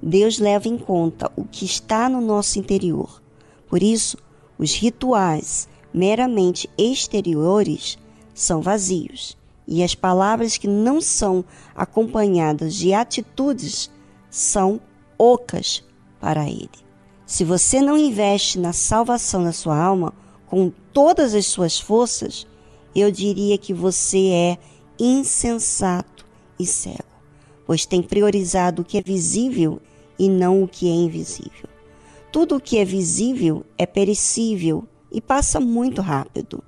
Deus 0.02 0.38
leva 0.38 0.68
em 0.68 0.78
conta 0.78 1.30
o 1.36 1.44
que 1.44 1.64
está 1.64 2.08
no 2.08 2.20
nosso 2.20 2.58
interior. 2.58 3.22
Por 3.68 3.82
isso, 3.82 4.16
os 4.58 4.74
rituais 4.74 5.68
meramente 5.92 6.70
exteriores 6.78 7.98
são 8.32 8.62
vazios 8.62 9.36
e 9.66 9.82
as 9.82 9.94
palavras 9.94 10.56
que 10.56 10.66
não 10.66 11.00
são 11.00 11.44
acompanhadas 11.74 12.74
de 12.74 12.94
atitudes 12.94 13.90
são 14.30 14.80
ocas 15.20 15.84
para 16.18 16.48
ele. 16.48 16.70
Se 17.26 17.44
você 17.44 17.82
não 17.82 17.96
investe 17.96 18.58
na 18.58 18.72
salvação 18.72 19.44
da 19.44 19.52
sua 19.52 19.78
alma 19.78 20.14
com 20.46 20.72
todas 20.92 21.34
as 21.34 21.44
suas 21.44 21.78
forças, 21.78 22.46
eu 22.96 23.10
diria 23.12 23.58
que 23.58 23.74
você 23.74 24.28
é 24.30 24.58
insensato 24.98 26.26
e 26.58 26.66
cego, 26.66 27.04
pois 27.66 27.84
tem 27.84 28.02
priorizado 28.02 28.80
o 28.80 28.84
que 28.84 28.96
é 28.96 29.02
visível 29.02 29.80
e 30.18 30.28
não 30.28 30.62
o 30.62 30.68
que 30.68 30.88
é 30.88 30.92
invisível. 30.92 31.68
Tudo 32.32 32.56
o 32.56 32.60
que 32.60 32.78
é 32.78 32.84
visível 32.84 33.64
é 33.76 33.84
perecível 33.84 34.88
e 35.12 35.20
passa 35.20 35.60
muito 35.60 36.00
rápido, 36.00 36.64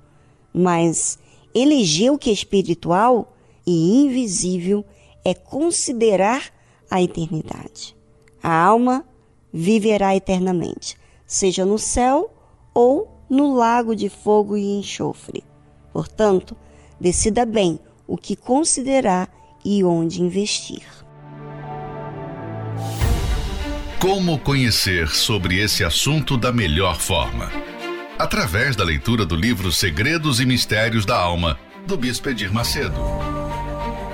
mas 0.53 1.17
eleger 1.55 2.11
o 2.11 2.17
que 2.17 2.29
é 2.29 2.33
espiritual 2.33 3.35
e 3.65 4.03
invisível 4.03 4.85
é 5.25 5.33
considerar 5.33 6.51
a 6.89 7.01
eternidade. 7.01 7.95
A 8.43 8.53
alma 8.53 9.05
viverá 9.53 10.13
eternamente, 10.13 10.97
seja 11.25 11.65
no 11.65 11.79
céu 11.79 12.29
ou 12.73 13.25
no 13.29 13.55
lago 13.55 13.95
de 13.95 14.09
fogo 14.09 14.57
e 14.57 14.79
enxofre. 14.79 15.43
Portanto, 15.93 16.57
decida 16.99 17.45
bem 17.45 17.79
o 18.05 18.17
que 18.17 18.35
considerar 18.35 19.29
e 19.63 19.81
onde 19.81 20.21
investir. 20.21 20.83
Como 23.97 24.37
conhecer 24.37 25.07
sobre 25.07 25.59
esse 25.61 25.81
assunto 25.81 26.35
da 26.35 26.51
melhor 26.51 26.99
forma? 26.99 27.49
Através 28.19 28.75
da 28.75 28.83
leitura 28.83 29.25
do 29.25 29.35
livro 29.35 29.71
Segredos 29.71 30.41
e 30.41 30.45
Mistérios 30.45 31.05
da 31.05 31.17
Alma, 31.17 31.57
do 31.87 31.95
Bispo 31.95 32.29
Edir 32.29 32.53
Macedo. 32.53 32.99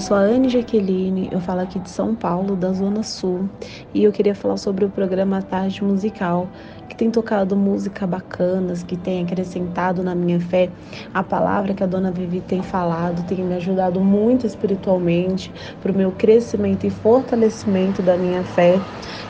eu 0.00 0.04
sou 0.04 0.16
a 0.16 0.20
Anne 0.20 0.48
Jaqueline, 0.48 1.28
eu 1.30 1.42
falo 1.42 1.60
aqui 1.60 1.78
de 1.78 1.90
São 1.90 2.14
Paulo, 2.14 2.56
da 2.56 2.72
Zona 2.72 3.02
Sul, 3.02 3.50
e 3.92 4.02
eu 4.02 4.10
queria 4.10 4.34
falar 4.34 4.56
sobre 4.56 4.82
o 4.82 4.88
programa 4.88 5.42
Tarde 5.42 5.84
Musical, 5.84 6.48
que 6.88 6.96
tem 6.96 7.10
tocado 7.10 7.54
música 7.54 8.06
bacanas, 8.06 8.82
que 8.82 8.96
tem 8.96 9.22
acrescentado 9.22 10.02
na 10.02 10.14
minha 10.14 10.40
fé 10.40 10.70
a 11.12 11.22
palavra 11.22 11.74
que 11.74 11.84
a 11.84 11.86
Dona 11.86 12.10
Vivi 12.10 12.40
tem 12.40 12.62
falado, 12.62 13.26
tem 13.26 13.44
me 13.44 13.54
ajudado 13.56 14.00
muito 14.00 14.46
espiritualmente 14.46 15.52
para 15.82 15.92
o 15.92 15.94
meu 15.94 16.12
crescimento 16.12 16.86
e 16.86 16.90
fortalecimento 16.90 18.00
da 18.00 18.16
minha 18.16 18.42
fé. 18.42 18.80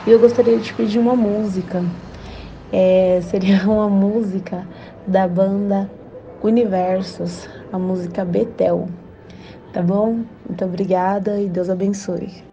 E 0.07 0.11
eu 0.11 0.19
gostaria 0.19 0.57
de 0.57 0.73
pedir 0.73 0.99
uma 0.99 1.17
música, 1.17 1.83
é, 2.71 3.19
seria 3.23 3.61
uma 3.69 3.89
música 3.89 4.65
da 5.05 5.27
banda 5.27 5.91
Universos, 6.41 7.49
a 7.73 7.77
música 7.77 8.23
Betel. 8.23 8.87
Tá 9.73 9.81
bom? 9.81 10.25
Muito 10.47 10.65
obrigada 10.65 11.39
e 11.39 11.47
Deus 11.47 11.69
abençoe. 11.69 12.50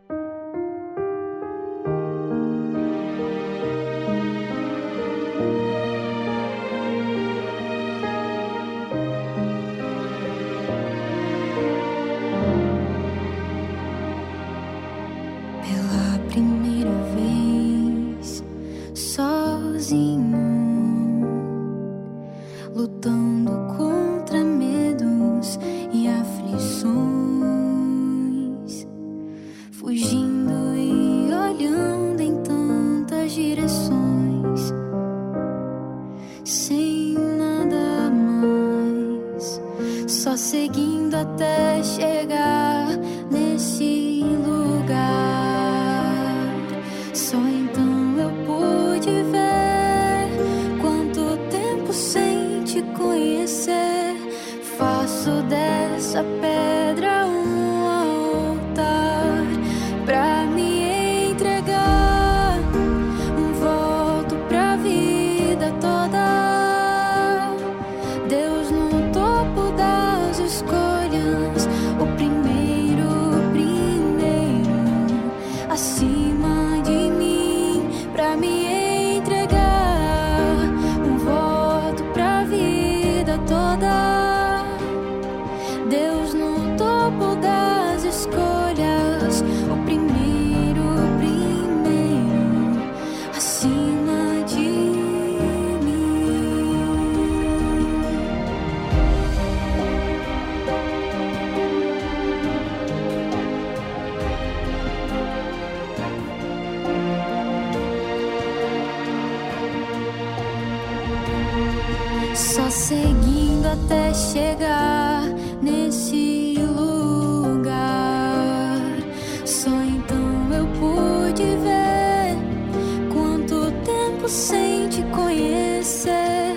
Sem 124.58 124.88
te 124.88 125.02
conhecer. 125.14 126.56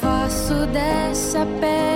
Faço 0.00 0.66
dessa 0.66 1.46
pedra 1.60 1.95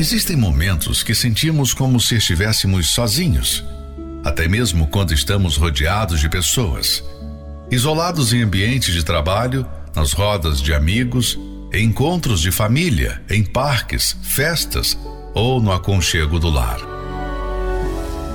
Existem 0.00 0.36
momentos 0.36 1.02
que 1.02 1.12
sentimos 1.12 1.74
como 1.74 2.00
se 2.00 2.14
estivéssemos 2.14 2.90
sozinhos, 2.90 3.64
até 4.24 4.46
mesmo 4.46 4.86
quando 4.86 5.12
estamos 5.12 5.56
rodeados 5.56 6.20
de 6.20 6.28
pessoas. 6.28 7.02
Isolados 7.68 8.32
em 8.32 8.42
ambientes 8.42 8.94
de 8.94 9.02
trabalho, 9.02 9.66
nas 9.96 10.12
rodas 10.12 10.62
de 10.62 10.72
amigos, 10.72 11.36
em 11.72 11.86
encontros 11.86 12.40
de 12.40 12.52
família, 12.52 13.20
em 13.28 13.42
parques, 13.42 14.16
festas 14.22 14.96
ou 15.34 15.60
no 15.60 15.72
aconchego 15.72 16.38
do 16.38 16.48
lar. 16.48 16.78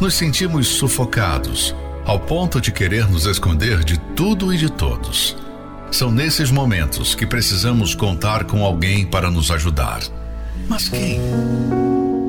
Nos 0.02 0.16
sentimos 0.16 0.68
sufocados, 0.68 1.74
ao 2.04 2.20
ponto 2.20 2.60
de 2.60 2.74
querer 2.74 3.08
nos 3.08 3.26
esconder 3.26 3.86
de 3.86 3.98
tudo 4.18 4.54
e 4.54 4.58
de 4.58 4.70
todos. 4.70 5.34
São 5.90 6.12
nesses 6.12 6.52
momentos 6.52 7.16
que 7.16 7.26
precisamos 7.26 7.96
contar 7.96 8.44
com 8.44 8.66
alguém 8.66 9.06
para 9.06 9.32
nos 9.32 9.50
ajudar. 9.50 10.02
Mas 10.68 10.90
quem? 10.90 11.20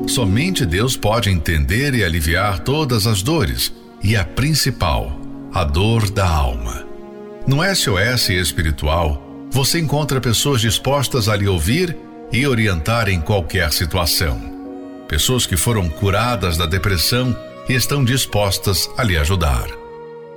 Somente 0.07 0.65
Deus 0.65 0.95
pode 0.95 1.29
entender 1.29 1.93
e 1.93 2.03
aliviar 2.03 2.59
todas 2.59 3.07
as 3.07 3.21
dores, 3.21 3.73
e 4.03 4.15
a 4.15 4.23
principal, 4.23 5.19
a 5.53 5.63
dor 5.63 6.09
da 6.09 6.27
alma. 6.27 6.85
No 7.47 7.57
SOS 7.63 8.29
espiritual, 8.29 9.21
você 9.51 9.79
encontra 9.79 10.21
pessoas 10.21 10.61
dispostas 10.61 11.27
a 11.27 11.35
lhe 11.35 11.47
ouvir 11.47 11.95
e 12.31 12.45
orientar 12.45 13.09
em 13.09 13.19
qualquer 13.21 13.71
situação. 13.71 14.53
Pessoas 15.07 15.45
que 15.45 15.55
foram 15.55 15.87
curadas 15.87 16.57
da 16.57 16.65
depressão 16.65 17.35
e 17.69 17.73
estão 17.73 18.03
dispostas 18.03 18.89
a 18.97 19.03
lhe 19.03 19.17
ajudar. 19.17 19.67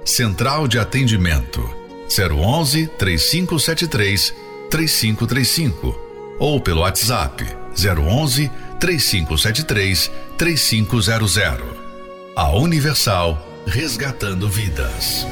Central 0.04 0.68
de 0.68 0.78
Atendimento 0.78 1.68
011 2.08 2.86
3573 2.98 4.34
3535 4.70 6.36
ou 6.38 6.60
pelo 6.60 6.80
WhatsApp 6.80 7.44
011 7.78 8.50
3573 8.80 10.10
3500. 10.36 11.76
A 12.36 12.50
Universal 12.56 13.38
resgatando 13.66 14.48
vidas. 14.48 15.26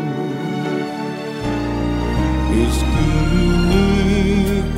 Eis 2.52 2.76
que 2.90 3.04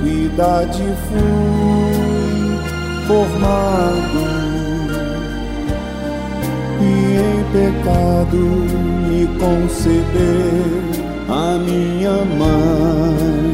iniquidade 0.04 0.84
fui 1.08 2.50
formado 3.06 4.22
e 6.80 6.92
em 7.18 7.40
pecado 7.52 8.40
me 9.08 9.22
concebeu 9.38 10.78
a 11.28 11.58
minha 11.58 12.16
mãe. 12.38 13.50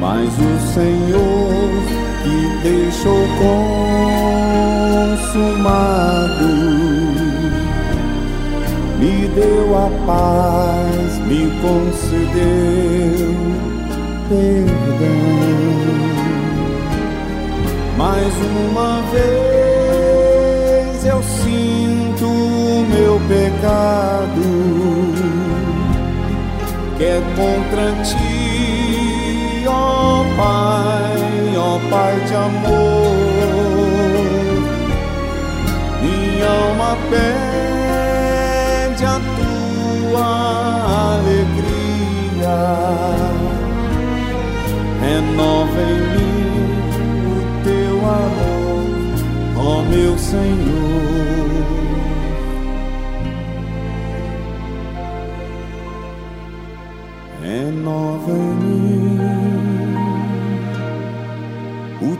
Mas 0.00 0.30
o 0.38 0.54
Senhor 0.74 2.03
deixou 2.64 3.22
consumado 5.12 5.84
me 8.98 9.28
deu 9.28 9.76
a 9.76 9.90
paz, 10.06 11.18
me 11.26 11.50
concedeu 11.60 13.34
perdão. 14.28 15.24
Mais 17.98 18.32
uma 18.58 19.02
vez 19.12 21.04
eu 21.04 21.22
sinto 21.22 22.24
o 22.26 22.86
meu 22.88 23.20
pecado, 23.28 24.42
que 26.96 27.04
é 27.04 27.20
contra 27.36 27.92
ti, 28.02 28.33
Pai 31.90 32.20
de 32.26 32.34
amor. 32.34 33.14
Minha 36.02 36.48
alma 36.48 36.96
pede 37.10 39.04
a 39.04 39.20
tua 39.36 40.26
alegria. 41.14 42.58
Renova 45.00 45.80
em 45.82 46.00
mim 46.14 46.44
o 47.30 47.38
teu 47.64 47.96
amor, 48.22 48.84
ó 49.56 49.82
meu 49.82 50.14
Senhor. 50.18 50.83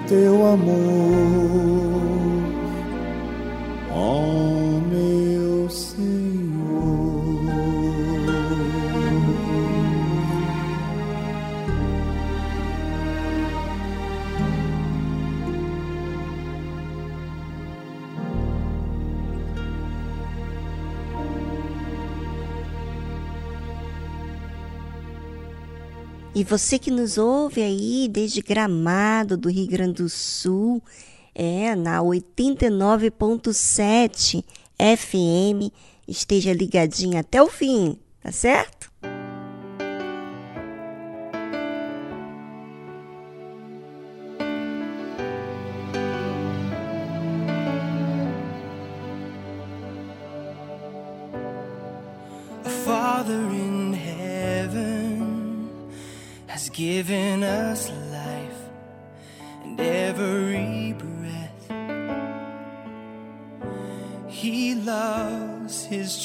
teu 0.07 0.47
amor. 0.47 1.04
Você 26.47 26.79
que 26.79 26.91
nos 26.91 27.17
ouve 27.17 27.63
aí 27.63 28.07
desde 28.07 28.43
Gramado, 28.43 29.35
do 29.35 29.49
Rio 29.49 29.67
Grande 29.67 30.03
do 30.03 30.11
Sul, 30.11 30.83
é 31.35 31.75
na 31.75 32.01
89.7 32.01 34.45
FM, 34.79 35.73
esteja 36.07 36.53
ligadinho 36.53 37.19
até 37.19 37.43
o 37.43 37.49
fim, 37.49 37.99
tá 38.23 38.31
certo? 38.31 38.84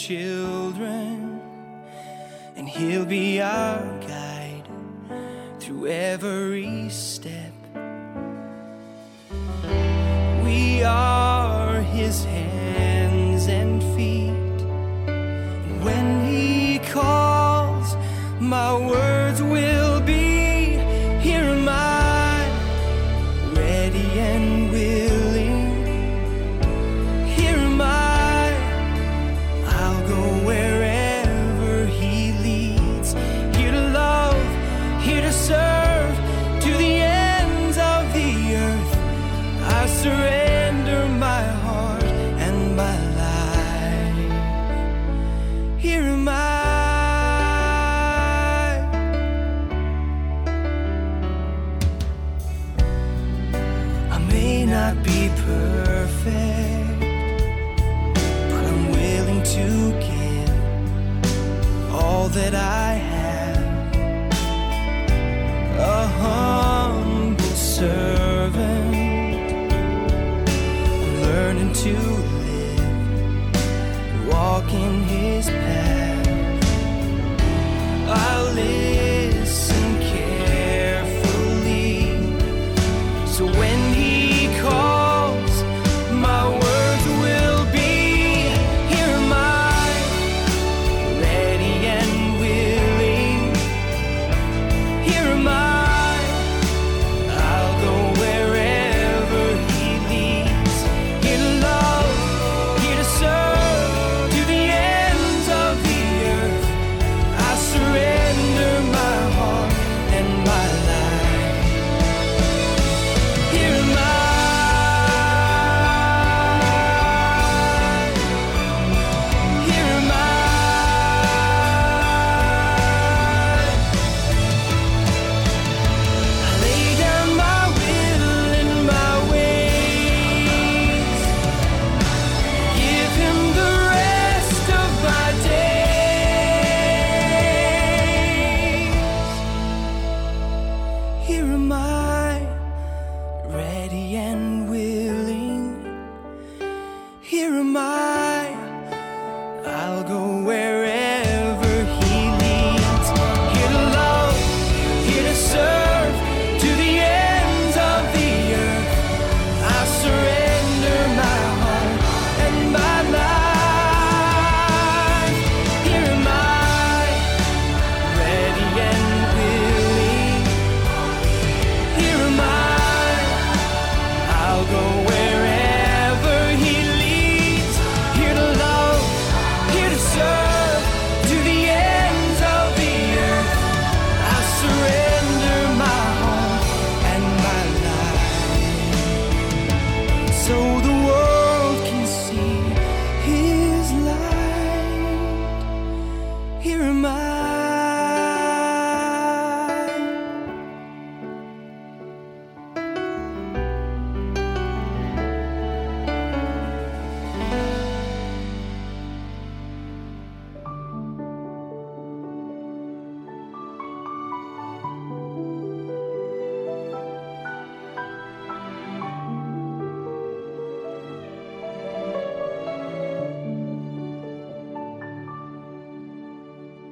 children, 0.10 1.40
and 2.56 2.68
He'll 2.68 3.06
be 3.06 3.40
our 3.40 3.86
guide 4.07 4.68
through 5.60 5.86
every 5.86 6.90
step. 6.90 7.53
We 10.44 10.84
are 10.84 11.81
His 11.81 12.23
hand. 12.23 12.59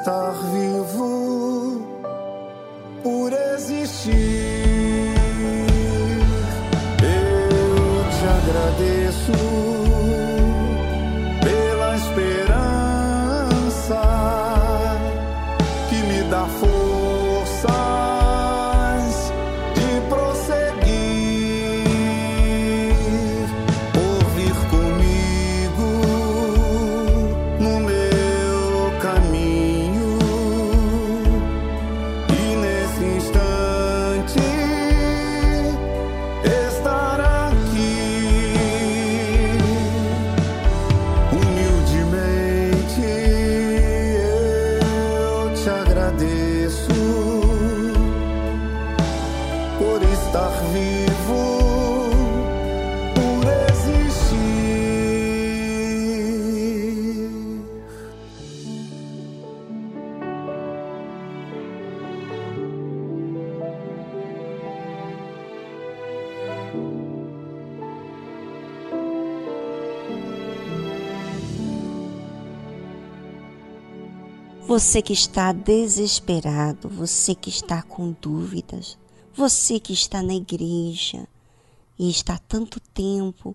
estar 0.00 0.32
vivo, 0.32 1.86
por 3.02 3.32
existir. 3.32 4.14
Eu 7.02 8.04
te 8.10 8.24
agradeço. 8.48 9.79
Você 74.80 75.02
que 75.02 75.12
está 75.12 75.52
desesperado, 75.52 76.88
você 76.88 77.34
que 77.34 77.50
está 77.50 77.82
com 77.82 78.12
dúvidas, 78.12 78.96
você 79.34 79.78
que 79.78 79.92
está 79.92 80.22
na 80.22 80.32
igreja 80.32 81.28
e 81.98 82.08
está 82.08 82.38
tanto 82.38 82.80
tempo 82.80 83.54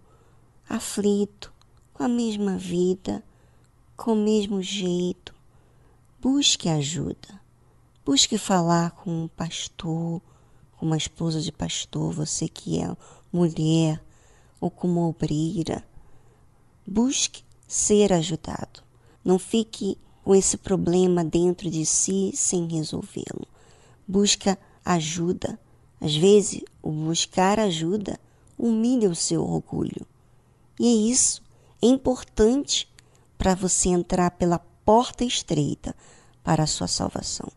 aflito, 0.69 1.51
com 1.91 2.03
a 2.03 2.07
mesma 2.07 2.59
vida, 2.59 3.23
com 3.97 4.13
o 4.13 4.15
mesmo 4.15 4.61
jeito, 4.61 5.33
busque 6.21 6.69
ajuda. 6.69 7.41
Busque 8.05 8.37
falar 8.37 8.91
com 8.91 9.23
um 9.23 9.27
pastor, 9.27 10.21
com 10.77 10.85
uma 10.85 10.95
esposa 10.95 11.41
de 11.41 11.51
pastor, 11.51 12.13
você 12.13 12.47
que 12.47 12.79
é 12.79 12.95
mulher 13.33 13.99
ou 14.61 14.69
com 14.69 14.87
uma 14.87 15.07
obreira. 15.07 15.83
Busque 16.85 17.43
ser 17.67 18.13
ajudado. 18.13 18.83
Não 19.23 19.39
fique 19.39 19.97
com 20.25 20.33
esse 20.33 20.57
problema 20.57 21.23
dentro 21.23 21.69
de 21.69 21.85
si 21.85 22.31
sem 22.33 22.67
resolvê-lo. 22.67 23.47
Busca 24.07 24.57
ajuda. 24.83 25.59
Às 26.01 26.15
vezes, 26.15 26.63
o 26.81 26.91
buscar 26.91 27.59
ajuda 27.59 28.19
humilha 28.57 29.07
o 29.07 29.15
seu 29.15 29.43
orgulho. 29.43 30.03
E 30.79 30.87
é 30.87 31.11
isso. 31.11 31.43
É 31.79 31.85
importante 31.85 32.91
para 33.37 33.53
você 33.53 33.89
entrar 33.89 34.31
pela 34.31 34.57
porta 34.83 35.23
estreita 35.23 35.95
para 36.43 36.63
a 36.63 36.67
sua 36.67 36.87
salvação. 36.87 37.51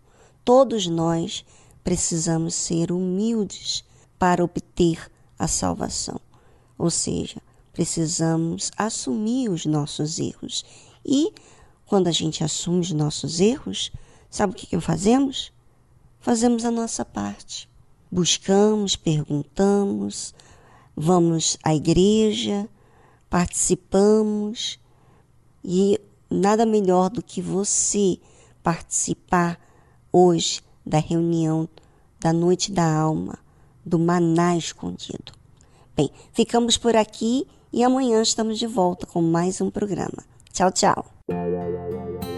Todos 0.45 0.87
nós 0.87 1.47
precisamos 1.83 2.55
ser 2.55 2.93
humildes 2.93 3.83
para 4.19 4.45
obter 4.45 5.11
a 5.39 5.49
salvação. 5.49 6.21
Ou 6.77 6.91
seja, 6.91 7.41
precisamos 7.73 8.71
assumir 8.77 9.49
os 9.49 9.65
nossos 9.65 10.19
erros 10.19 10.67
e 11.03 11.33
quando 11.89 12.07
a 12.07 12.13
gente 12.13 12.45
assume 12.45 12.81
os 12.81 12.93
nossos 12.93 13.41
erros, 13.41 13.91
sabe 14.31 14.53
o 14.53 14.57
que, 14.57 14.67
que 14.67 14.81
fazemos? 14.81 15.51
fazemos 16.21 16.65
a 16.65 16.71
nossa 16.71 17.05
parte. 17.05 17.69
Buscamos, 18.11 18.97
perguntamos, 18.97 20.35
vamos 20.97 21.59
à 21.63 21.75
igreja, 21.75 22.69
participamos 23.29 24.79
e 25.65 26.01
nada 26.31 26.65
melhor 26.65 27.11
do 27.11 27.23
que 27.23 27.43
você 27.43 28.19
participar 28.63 29.59
hoje 30.13 30.61
da 30.85 30.99
reunião 30.99 31.69
da 32.21 32.33
Noite 32.33 32.73
da 32.73 32.85
Alma, 32.85 33.39
do 33.85 33.99
Maná 33.99 34.57
Escondido. 34.57 35.33
Bem, 35.95 36.11
ficamos 36.33 36.77
por 36.77 36.97
aqui 36.97 37.47
e 37.73 37.85
amanhã 37.85 38.23
estamos 38.23 38.59
de 38.59 38.67
volta 38.67 39.07
com 39.07 39.21
mais 39.21 39.61
um 39.61 39.71
programa. 39.71 40.25
Tchau, 40.53 40.73
tchau. 40.73 41.18
ya 41.29 41.45
ya 41.45 41.65
ya 41.69 42.38